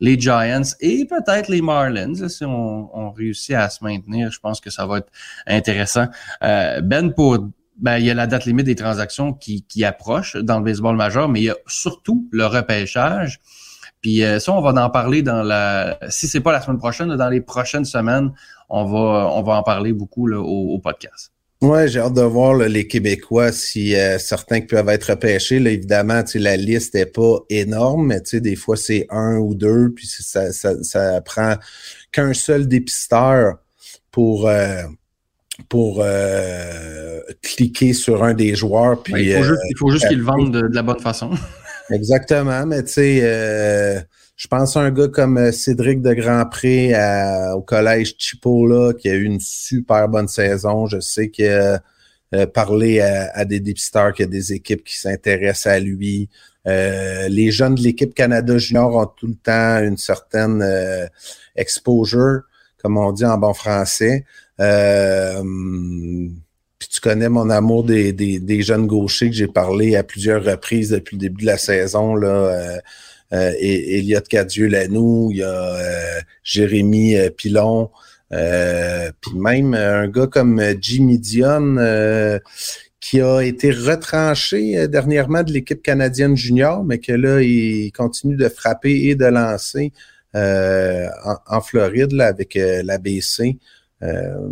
les 0.00 0.18
Giants 0.18 0.62
et 0.80 1.06
peut-être 1.06 1.48
les 1.48 1.62
Marlins. 1.62 2.28
si 2.28 2.44
on, 2.44 2.96
on 2.96 3.10
réussit 3.10 3.54
à 3.54 3.70
se 3.70 3.82
maintenir, 3.82 4.30
je 4.30 4.40
pense 4.40 4.60
que 4.60 4.70
ça 4.70 4.86
va 4.86 4.98
être 4.98 5.10
intéressant. 5.46 6.06
Euh, 6.42 6.80
ben, 6.80 7.12
pour 7.12 7.38
ben, 7.76 7.98
il 7.98 8.04
y 8.04 8.10
a 8.10 8.14
la 8.14 8.26
date 8.26 8.44
limite 8.46 8.66
des 8.66 8.74
transactions 8.74 9.32
qui, 9.32 9.62
qui 9.62 9.84
approche 9.84 10.36
dans 10.36 10.58
le 10.58 10.64
baseball 10.64 10.96
majeur, 10.96 11.28
mais 11.28 11.40
il 11.40 11.44
y 11.44 11.50
a 11.50 11.56
surtout 11.66 12.28
le 12.30 12.46
repêchage. 12.46 13.40
Puis 14.00 14.22
euh, 14.22 14.38
ça, 14.38 14.52
on 14.52 14.60
va 14.60 14.84
en 14.84 14.90
parler 14.90 15.22
dans 15.22 15.42
la. 15.42 15.98
Si 16.10 16.28
c'est 16.28 16.40
pas 16.40 16.52
la 16.52 16.60
semaine 16.60 16.78
prochaine, 16.78 17.14
dans 17.16 17.28
les 17.30 17.40
prochaines 17.40 17.86
semaines, 17.86 18.32
on 18.68 18.84
va 18.84 19.30
on 19.32 19.42
va 19.42 19.54
en 19.54 19.62
parler 19.62 19.92
beaucoup 19.92 20.26
là, 20.26 20.40
au, 20.40 20.78
podcast. 20.78 21.32
Ouais, 21.62 21.88
j'ai 21.88 22.00
hâte 22.00 22.12
de 22.12 22.20
voir 22.20 22.52
là, 22.52 22.68
les 22.68 22.86
Québécois, 22.86 23.50
si 23.50 23.96
euh, 23.96 24.18
certains 24.18 24.60
qui 24.60 24.66
peuvent 24.66 24.90
être 24.90 25.04
repêchés. 25.04 25.58
Là, 25.58 25.70
évidemment, 25.70 26.22
la 26.34 26.56
liste 26.58 26.92
n'est 26.92 27.06
pas 27.06 27.38
énorme, 27.48 28.08
mais 28.08 28.20
des 28.38 28.56
fois, 28.56 28.76
c'est 28.76 29.06
un 29.08 29.38
ou 29.38 29.54
deux, 29.54 29.90
puis 29.96 30.06
ça, 30.06 30.52
ça, 30.52 30.82
ça 30.82 31.22
prend 31.22 31.54
qu'un 32.12 32.34
seul 32.34 32.68
dépisteur 32.68 33.54
pour, 34.10 34.48
euh, 34.48 34.82
pour 35.68 36.00
euh, 36.02 37.20
cliquer 37.42 37.92
sur 37.92 38.24
un 38.24 38.34
des 38.34 38.54
joueurs. 38.54 39.02
Puis, 39.02 39.12
Ouais, 39.12 39.24
il 39.24 39.32
faut 39.34 39.40
euh, 39.40 39.42
juste, 39.44 39.60
il 39.70 39.76
faut 39.78 39.90
juste 39.90 40.08
qu'ils 40.08 40.18
le 40.18 40.24
vendent 40.24 40.52
de, 40.52 40.68
de 40.68 40.74
la 40.74 40.82
bonne 40.82 41.00
façon. 41.00 41.30
Exactement, 41.90 42.66
mais 42.66 42.82
tu 42.82 42.92
sais, 42.92 43.20
euh, 43.22 44.00
je 44.36 44.48
pense 44.48 44.76
à 44.76 44.80
un 44.80 44.90
gars 44.90 45.08
comme 45.08 45.36
euh, 45.38 45.52
Cédric 45.52 46.00
de 46.02 46.12
Grandpré 46.14 46.94
à- 46.94 47.54
au 47.56 47.62
collège 47.62 48.14
Chipola 48.18 48.92
qui 48.94 49.08
a 49.10 49.14
eu 49.14 49.24
une 49.24 49.40
super 49.40 50.08
bonne 50.08 50.28
saison. 50.28 50.86
Je 50.86 50.98
sais 51.00 51.28
qu'il 51.30 51.46
a 51.48 51.80
euh, 52.34 52.46
parlé 52.46 53.00
à, 53.00 53.30
à 53.34 53.44
des 53.44 53.60
dépisteurs, 53.60 54.12
qu'il 54.12 54.24
y 54.24 54.28
a 54.28 54.30
des 54.30 54.52
équipes 54.54 54.82
qui 54.82 54.98
s'intéressent 54.98 55.72
à 55.72 55.78
lui. 55.78 56.28
Euh, 56.66 57.28
les 57.28 57.50
jeunes 57.50 57.74
de 57.74 57.82
l'équipe 57.82 58.14
Canada 58.14 58.56
Junior 58.56 58.96
ont 58.96 59.06
tout 59.06 59.26
le 59.26 59.34
temps 59.34 59.78
une 59.84 59.98
certaine 59.98 60.62
euh, 60.62 61.06
exposure. 61.54 62.40
comme 62.82 62.96
on 62.98 63.12
dit 63.12 63.24
en 63.24 63.38
bon 63.38 63.52
français. 63.54 64.24
Euh, 64.60 65.42
puis 66.78 66.88
tu 66.88 67.00
connais 67.00 67.28
mon 67.28 67.50
amour 67.50 67.84
des, 67.84 68.12
des, 68.12 68.38
des 68.38 68.62
jeunes 68.62 68.86
gauchers 68.86 69.30
que 69.30 69.36
j'ai 69.36 69.48
parlé 69.48 69.96
à 69.96 70.02
plusieurs 70.02 70.44
reprises 70.44 70.90
depuis 70.90 71.16
le 71.16 71.20
début 71.20 71.42
de 71.42 71.46
la 71.46 71.58
saison. 71.58 72.14
Là, 72.14 72.28
euh, 72.28 72.78
euh, 73.32 73.52
Elliot 73.58 74.20
Cadieux-Lanou, 74.20 75.30
il 75.32 75.38
y 75.38 75.42
a 75.42 75.48
euh, 75.48 76.20
Jérémy 76.42 77.16
euh, 77.16 77.30
Pilon, 77.30 77.90
euh, 78.32 79.10
puis 79.20 79.34
même 79.34 79.74
un 79.74 80.08
gars 80.08 80.26
comme 80.26 80.62
Jimmy 80.80 81.18
Dion 81.18 81.76
qui 83.00 83.20
a 83.20 83.40
été 83.42 83.70
retranché 83.70 84.88
dernièrement 84.88 85.42
de 85.42 85.52
l'équipe 85.52 85.82
canadienne 85.82 86.36
junior, 86.36 86.84
mais 86.84 86.98
que 86.98 87.12
là, 87.12 87.42
il 87.42 87.92
continue 87.92 88.36
de 88.36 88.48
frapper 88.48 89.08
et 89.08 89.14
de 89.14 89.26
lancer 89.26 89.92
en, 90.34 91.36
en, 91.46 91.60
Floride 91.60 92.12
là, 92.12 92.28
avec 92.28 92.54
l'ABC. 92.54 93.58
Euh, 94.04 94.48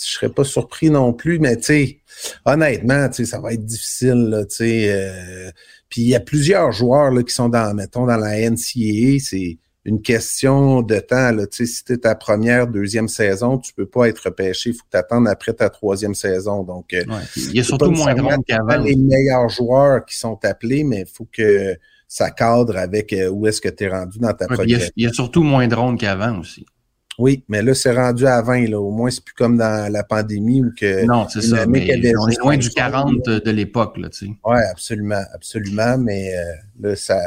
je 0.00 0.12
serais 0.12 0.28
pas 0.28 0.44
surpris 0.44 0.90
non 0.90 1.12
plus, 1.12 1.38
mais 1.38 1.56
tu 1.56 1.62
sais, 1.64 1.98
honnêtement, 2.44 3.08
tu 3.08 3.16
sais, 3.16 3.30
ça 3.30 3.40
va 3.40 3.52
être 3.52 3.64
difficile, 3.64 4.46
tu 4.48 4.56
sais. 4.56 4.92
Euh, 4.92 5.50
puis 5.88 6.02
il 6.02 6.08
y 6.08 6.14
a 6.14 6.20
plusieurs 6.20 6.72
joueurs 6.72 7.10
là, 7.10 7.22
qui 7.22 7.34
sont 7.34 7.48
dans, 7.48 7.74
mettons, 7.74 8.06
dans 8.06 8.16
la 8.16 8.38
NCAA, 8.50 9.18
c'est 9.20 9.58
une 9.84 10.00
question 10.00 10.82
de 10.82 10.98
temps. 10.98 11.32
Là. 11.32 11.46
Tu 11.46 11.66
sais, 11.66 11.72
si 11.72 11.84
tu 11.84 11.98
ta 11.98 12.14
première, 12.14 12.66
deuxième 12.66 13.08
saison, 13.08 13.58
tu 13.58 13.72
peux 13.74 13.86
pas 13.86 14.08
être 14.08 14.20
repêché. 14.20 14.70
Il 14.70 14.72
faut 14.74 14.84
que 14.84 14.90
tu 14.90 14.96
attendes 14.96 15.28
après 15.28 15.52
ta 15.52 15.68
troisième 15.70 16.14
saison. 16.14 16.62
Donc, 16.62 16.94
euh, 16.94 17.04
il 17.36 17.54
y 17.54 17.60
a 17.60 17.64
surtout 17.64 17.90
moins 17.90 18.14
de 18.14 18.22
monde 18.22 18.44
qu'avant. 18.46 18.78
les 18.78 18.96
meilleurs 18.96 19.48
joueurs 19.48 20.04
qui 20.04 20.16
sont 20.16 20.38
appelés, 20.44 20.84
mais 20.84 21.00
il 21.00 21.06
faut 21.06 21.28
que 21.30 21.76
ça 22.08 22.30
cadre 22.30 22.76
avec 22.76 23.12
euh, 23.12 23.28
où 23.28 23.46
est-ce 23.46 23.60
que 23.60 23.68
tu 23.68 23.84
es 23.84 23.88
rendu 23.88 24.18
dans 24.18 24.32
ta 24.32 24.46
ouais, 24.46 24.64
Il 24.96 25.04
y, 25.04 25.06
a 25.06 25.12
surtout 25.12 25.42
moins 25.42 25.66
de 25.66 25.74
rondes 25.74 25.98
qu'avant 25.98 26.38
aussi. 26.38 26.64
Oui, 27.18 27.44
mais 27.48 27.62
là, 27.62 27.74
c'est 27.74 27.94
rendu 27.94 28.26
à 28.26 28.42
20. 28.42 28.68
Là. 28.70 28.80
Au 28.80 28.90
moins, 28.90 29.10
c'est 29.10 29.24
plus 29.24 29.34
comme 29.34 29.56
dans 29.56 29.92
la 29.92 30.02
pandémie 30.02 30.62
où 30.62 30.72
que. 30.76 31.04
Non, 31.06 31.26
c'est 31.28 31.42
ça. 31.42 31.66
Mais 31.66 31.86
on 32.18 32.28
est 32.28 32.38
loin 32.38 32.56
du 32.56 32.70
40 32.70 33.24
de 33.24 33.50
l'époque, 33.50 33.98
là, 33.98 34.08
tu 34.08 34.26
sais. 34.26 34.32
Oui, 34.44 34.58
absolument, 34.70 35.22
absolument. 35.32 35.98
Mais 35.98 36.34
euh, 36.34 36.88
là, 36.88 36.96
ça. 36.96 37.20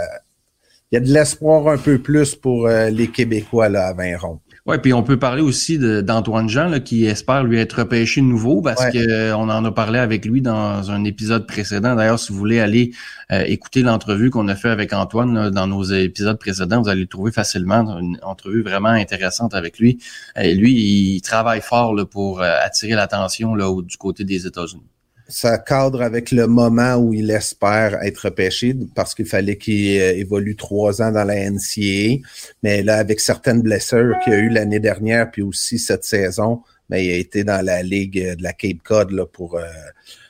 Il 0.91 0.95
y 0.95 0.97
a 0.97 1.01
de 1.01 1.11
l'espoir 1.11 1.67
un 1.67 1.77
peu 1.77 1.99
plus 1.99 2.33
pour 2.33 2.65
euh, 2.67 2.89
les 2.89 3.09
Québécois 3.09 3.67
là, 3.67 3.87
à 3.87 3.93
20 3.93 4.17
ronds. 4.17 4.39
Oui, 4.67 4.79
puis 4.79 4.91
on 4.91 5.01
peut 5.01 5.17
parler 5.17 5.41
aussi 5.41 5.79
d'Antoine 5.79 6.49
Jean 6.49 6.67
là, 6.67 6.81
qui 6.81 7.05
espère 7.05 7.45
lui 7.45 7.57
être 7.57 7.79
repêché 7.79 8.19
nouveau 8.21 8.61
parce 8.61 8.83
qu'on 8.83 8.91
que 8.91 9.33
on 9.33 9.49
en 9.49 9.63
a 9.63 9.71
parlé 9.71 9.97
avec 9.97 10.25
lui 10.25 10.41
dans 10.41 10.91
un 10.91 11.05
épisode 11.05 11.47
précédent. 11.47 11.95
D'ailleurs, 11.95 12.19
si 12.19 12.33
vous 12.33 12.37
voulez 12.37 12.59
aller 12.59 12.91
euh, 13.31 13.45
écouter 13.47 13.81
l'entrevue 13.81 14.29
qu'on 14.29 14.49
a 14.49 14.55
fait 14.55 14.67
avec 14.67 14.91
Antoine 14.91 15.51
dans 15.51 15.67
nos 15.67 15.83
épisodes 15.83 16.37
précédents, 16.37 16.81
vous 16.81 16.89
allez 16.89 17.01
le 17.01 17.07
trouver 17.07 17.31
facilement. 17.31 17.97
Une 17.97 18.19
entrevue 18.23 18.61
vraiment 18.61 18.89
intéressante 18.89 19.53
avec 19.53 19.79
lui. 19.79 19.99
Et 20.35 20.53
lui, 20.53 20.73
il 20.73 21.21
travaille 21.21 21.61
fort 21.61 21.95
là, 21.95 22.05
pour 22.05 22.41
euh, 22.41 22.51
attirer 22.61 22.95
l'attention 22.95 23.55
là 23.55 23.73
du 23.81 23.95
côté 23.95 24.25
des 24.25 24.47
États-Unis 24.47 24.83
ça 25.27 25.57
cadre 25.57 26.01
avec 26.01 26.31
le 26.31 26.47
moment 26.47 26.95
où 26.95 27.13
il 27.13 27.29
espère 27.31 28.01
être 28.03 28.25
repêché 28.25 28.75
parce 28.95 29.13
qu'il 29.13 29.25
fallait 29.25 29.57
qu'il 29.57 29.99
euh, 29.99 30.15
évolue 30.15 30.55
trois 30.55 31.01
ans 31.01 31.11
dans 31.11 31.23
la 31.23 31.49
NCAA. 31.49 32.21
Mais 32.63 32.81
là, 32.83 32.97
avec 32.97 33.19
certaines 33.19 33.61
blessures 33.61 34.15
qu'il 34.23 34.33
a 34.33 34.37
eu 34.37 34.49
l'année 34.49 34.79
dernière, 34.79 35.29
puis 35.29 35.41
aussi 35.41 35.79
cette 35.79 36.05
saison, 36.05 36.61
mais 36.89 37.05
il 37.05 37.11
a 37.11 37.15
été 37.17 37.43
dans 37.43 37.63
la 37.63 37.83
ligue 37.83 38.37
de 38.37 38.43
la 38.43 38.53
Cape 38.53 38.81
Cod 38.83 39.11
là, 39.11 39.25
pour 39.25 39.57
euh, 39.57 39.65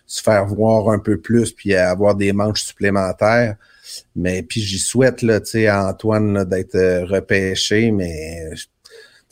se 0.08 0.22
faire 0.22 0.46
voir 0.46 0.90
un 0.90 1.00
peu 1.00 1.18
plus 1.20 1.52
puis 1.52 1.76
avoir 1.76 2.16
des 2.16 2.34
manches 2.34 2.64
supplémentaires. 2.64 3.56
Mais 4.16 4.42
puis 4.44 4.62
j'y 4.62 4.80
souhaite 4.80 5.22
là, 5.22 5.40
à 5.70 5.90
Antoine 5.90 6.44
d'être 6.46 6.76
euh, 6.76 7.06
repêché, 7.06 7.92
mais 7.92 8.56
je, 8.56 8.66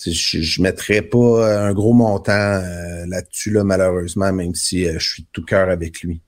je 0.03 0.61
mettrais 0.61 1.01
pas 1.01 1.67
un 1.67 1.73
gros 1.73 1.93
montant 1.93 2.31
euh, 2.33 3.05
là-dessus, 3.07 3.51
là, 3.51 3.63
malheureusement, 3.63 4.31
même 4.33 4.55
si 4.55 4.87
euh, 4.87 4.95
je 4.99 5.09
suis 5.09 5.23
de 5.23 5.27
tout 5.31 5.43
cœur 5.43 5.69
avec 5.69 6.01
lui. 6.01 6.21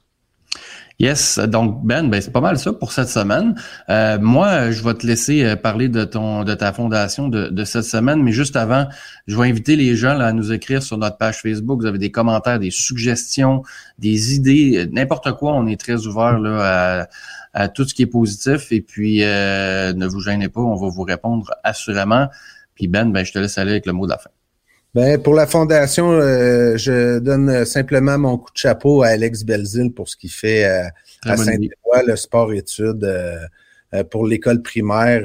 Yes, 1.00 1.38
donc 1.38 1.86
Ben, 1.86 2.10
ben 2.10 2.20
c'est 2.22 2.32
pas 2.32 2.42
mal 2.42 2.58
ça 2.58 2.74
pour 2.74 2.92
cette 2.92 3.10
semaine. 3.10 3.54
Euh, 3.88 4.18
moi, 4.20 4.72
je 4.72 4.84
vais 4.84 4.96
te 4.96 5.06
laisser 5.06 5.56
parler 5.56 5.90
de 5.90 6.06
ton 6.06 6.44
de 6.44 6.56
ta 6.56 6.74
fondation 6.74 7.28
de, 7.28 7.50
de, 7.50 7.64
cette 7.66 7.84
semaine, 7.84 8.24
mais 8.24 8.32
juste 8.32 8.56
avant, 8.56 8.88
je 9.28 9.38
vais 9.38 9.48
inviter 9.48 9.76
les 9.76 9.96
gens 9.96 10.16
là, 10.16 10.26
à 10.26 10.34
nous 10.34 10.52
écrire 10.52 10.82
sur 10.82 10.98
notre 10.98 11.18
page 11.18 11.40
Facebook. 11.44 11.82
Vous 11.82 11.86
avez 11.86 12.00
des 12.00 12.10
commentaires, 12.10 12.58
des 12.58 12.72
suggestions, 12.72 13.62
des 14.00 14.34
idées, 14.34 14.88
n'importe 14.92 15.34
quoi. 15.34 15.54
On 15.54 15.68
est 15.68 15.80
très 15.80 16.08
ouvert 16.08 16.40
là 16.40 17.04
à, 17.04 17.08
à, 17.54 17.68
tout 17.68 17.88
ce 17.88 17.94
qui 17.94 18.02
est 18.02 18.08
positif. 18.08 18.72
Et 18.72 18.82
puis, 18.82 19.20
ne 19.20 20.08
vous 20.08 20.22
gênez 20.22 20.50
pas, 20.50 20.62
on 20.62 20.78
va 20.78 20.88
vous 20.88 21.04
répondre 21.04 21.54
assurément. 21.64 22.28
Puis 22.78 22.88
Ben, 22.88 23.12
ben, 23.12 23.26
je 23.26 23.34
te 23.34 23.40
laisse 23.40 23.58
aller 23.58 23.72
avec 23.72 23.88
le 23.88 23.94
mot 23.94 24.06
de 24.06 24.12
la 24.12 24.20
fin. 24.20 24.30
Ben, 24.94 25.22
pour 25.22 25.34
la 25.34 25.48
fondation, 25.48 26.12
euh, 26.12 26.78
je 26.78 27.20
donne 27.20 27.66
simplement 27.66 28.18
mon 28.20 28.38
coup 28.38 28.52
de 28.54 28.58
chapeau 28.58 29.02
à 29.02 29.08
Alex 29.08 29.44
Belzil 29.44 29.92
pour 29.92 30.08
ce 30.08 30.16
qu'il 30.16 30.32
fait 30.32 30.66
euh, 30.66 30.88
à 31.24 31.38
Saint-Éloi, 31.38 32.04
le 32.06 32.16
sport-études 32.16 33.04
euh, 33.04 34.04
pour 34.06 34.28
l'école 34.28 34.62
primaire. 34.62 35.24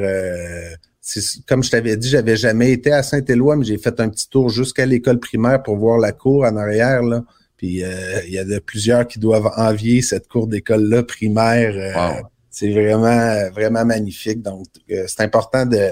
comme 1.47 1.63
je 1.63 1.71
t'avais 1.71 1.97
dit, 1.97 2.09
j'avais 2.09 2.37
jamais 2.37 2.73
été 2.73 2.91
à 2.91 3.03
Saint-Éloi, 3.03 3.57
mais 3.57 3.65
j'ai 3.67 3.79
fait 3.79 4.01
un 4.01 4.09
petit 4.09 4.29
tour 4.29 4.49
jusqu'à 4.49 4.87
l'école 4.87 5.21
primaire 5.21 5.63
pour 5.63 5.77
voir 5.77 5.99
la 5.99 6.13
cour 6.13 6.45
en 6.45 6.57
arrière. 6.57 7.03
Là. 7.03 7.23
Puis 7.59 7.83
il 7.83 8.33
y 8.33 8.39
a 8.39 8.45
de 8.45 8.59
plusieurs 8.59 9.07
qui 9.07 9.19
doivent 9.19 9.51
envier 9.57 10.01
cette 10.01 10.27
cour 10.27 10.47
d'école-là 10.47 11.03
primaire. 11.03 12.25
C'est 12.53 12.71
vraiment, 12.71 13.51
vraiment 13.51 13.85
magnifique. 13.85 14.43
Donc, 14.43 14.67
c'est 14.87 15.21
important 15.21 15.67
de, 15.67 15.91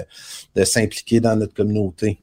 de 0.55 0.63
s'impliquer 0.63 1.19
dans 1.19 1.35
notre 1.35 1.53
communauté. 1.53 2.21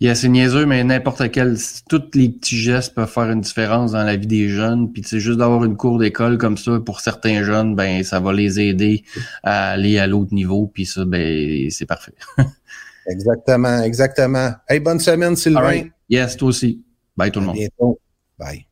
Yeah, 0.00 0.14
c'est 0.14 0.28
niaiseux, 0.28 0.66
mais 0.66 0.84
n'importe 0.84 1.30
quel, 1.30 1.56
tous 1.88 2.02
les 2.14 2.28
petits 2.28 2.56
gestes 2.56 2.94
peuvent 2.94 3.10
faire 3.10 3.30
une 3.30 3.40
différence 3.40 3.92
dans 3.92 4.04
la 4.04 4.16
vie 4.16 4.26
des 4.26 4.48
jeunes. 4.48 4.92
Puis 4.92 5.02
c'est 5.04 5.20
juste 5.20 5.38
d'avoir 5.38 5.64
une 5.64 5.76
cour 5.76 5.98
d'école 5.98 6.38
comme 6.38 6.56
ça 6.56 6.80
pour 6.80 7.00
certains 7.00 7.42
jeunes, 7.42 7.74
ben 7.74 8.02
ça 8.02 8.20
va 8.20 8.32
les 8.32 8.60
aider 8.60 9.04
à 9.42 9.70
aller 9.70 9.98
à 9.98 10.06
l'autre 10.06 10.32
niveau. 10.32 10.70
Puis 10.72 10.86
ça, 10.86 11.04
ben 11.04 11.68
c'est 11.70 11.86
parfait. 11.86 12.14
exactement, 13.08 13.82
exactement. 13.82 14.52
Hey, 14.68 14.80
bonne 14.80 15.00
semaine, 15.00 15.36
Sylvain. 15.36 15.88
Yes, 16.08 16.36
toi 16.36 16.48
aussi. 16.48 16.82
Bye 17.16 17.30
tout 17.30 17.40
le 17.40 17.46
monde. 17.46 17.56
bientôt. 17.56 17.98
Bye. 18.38 18.66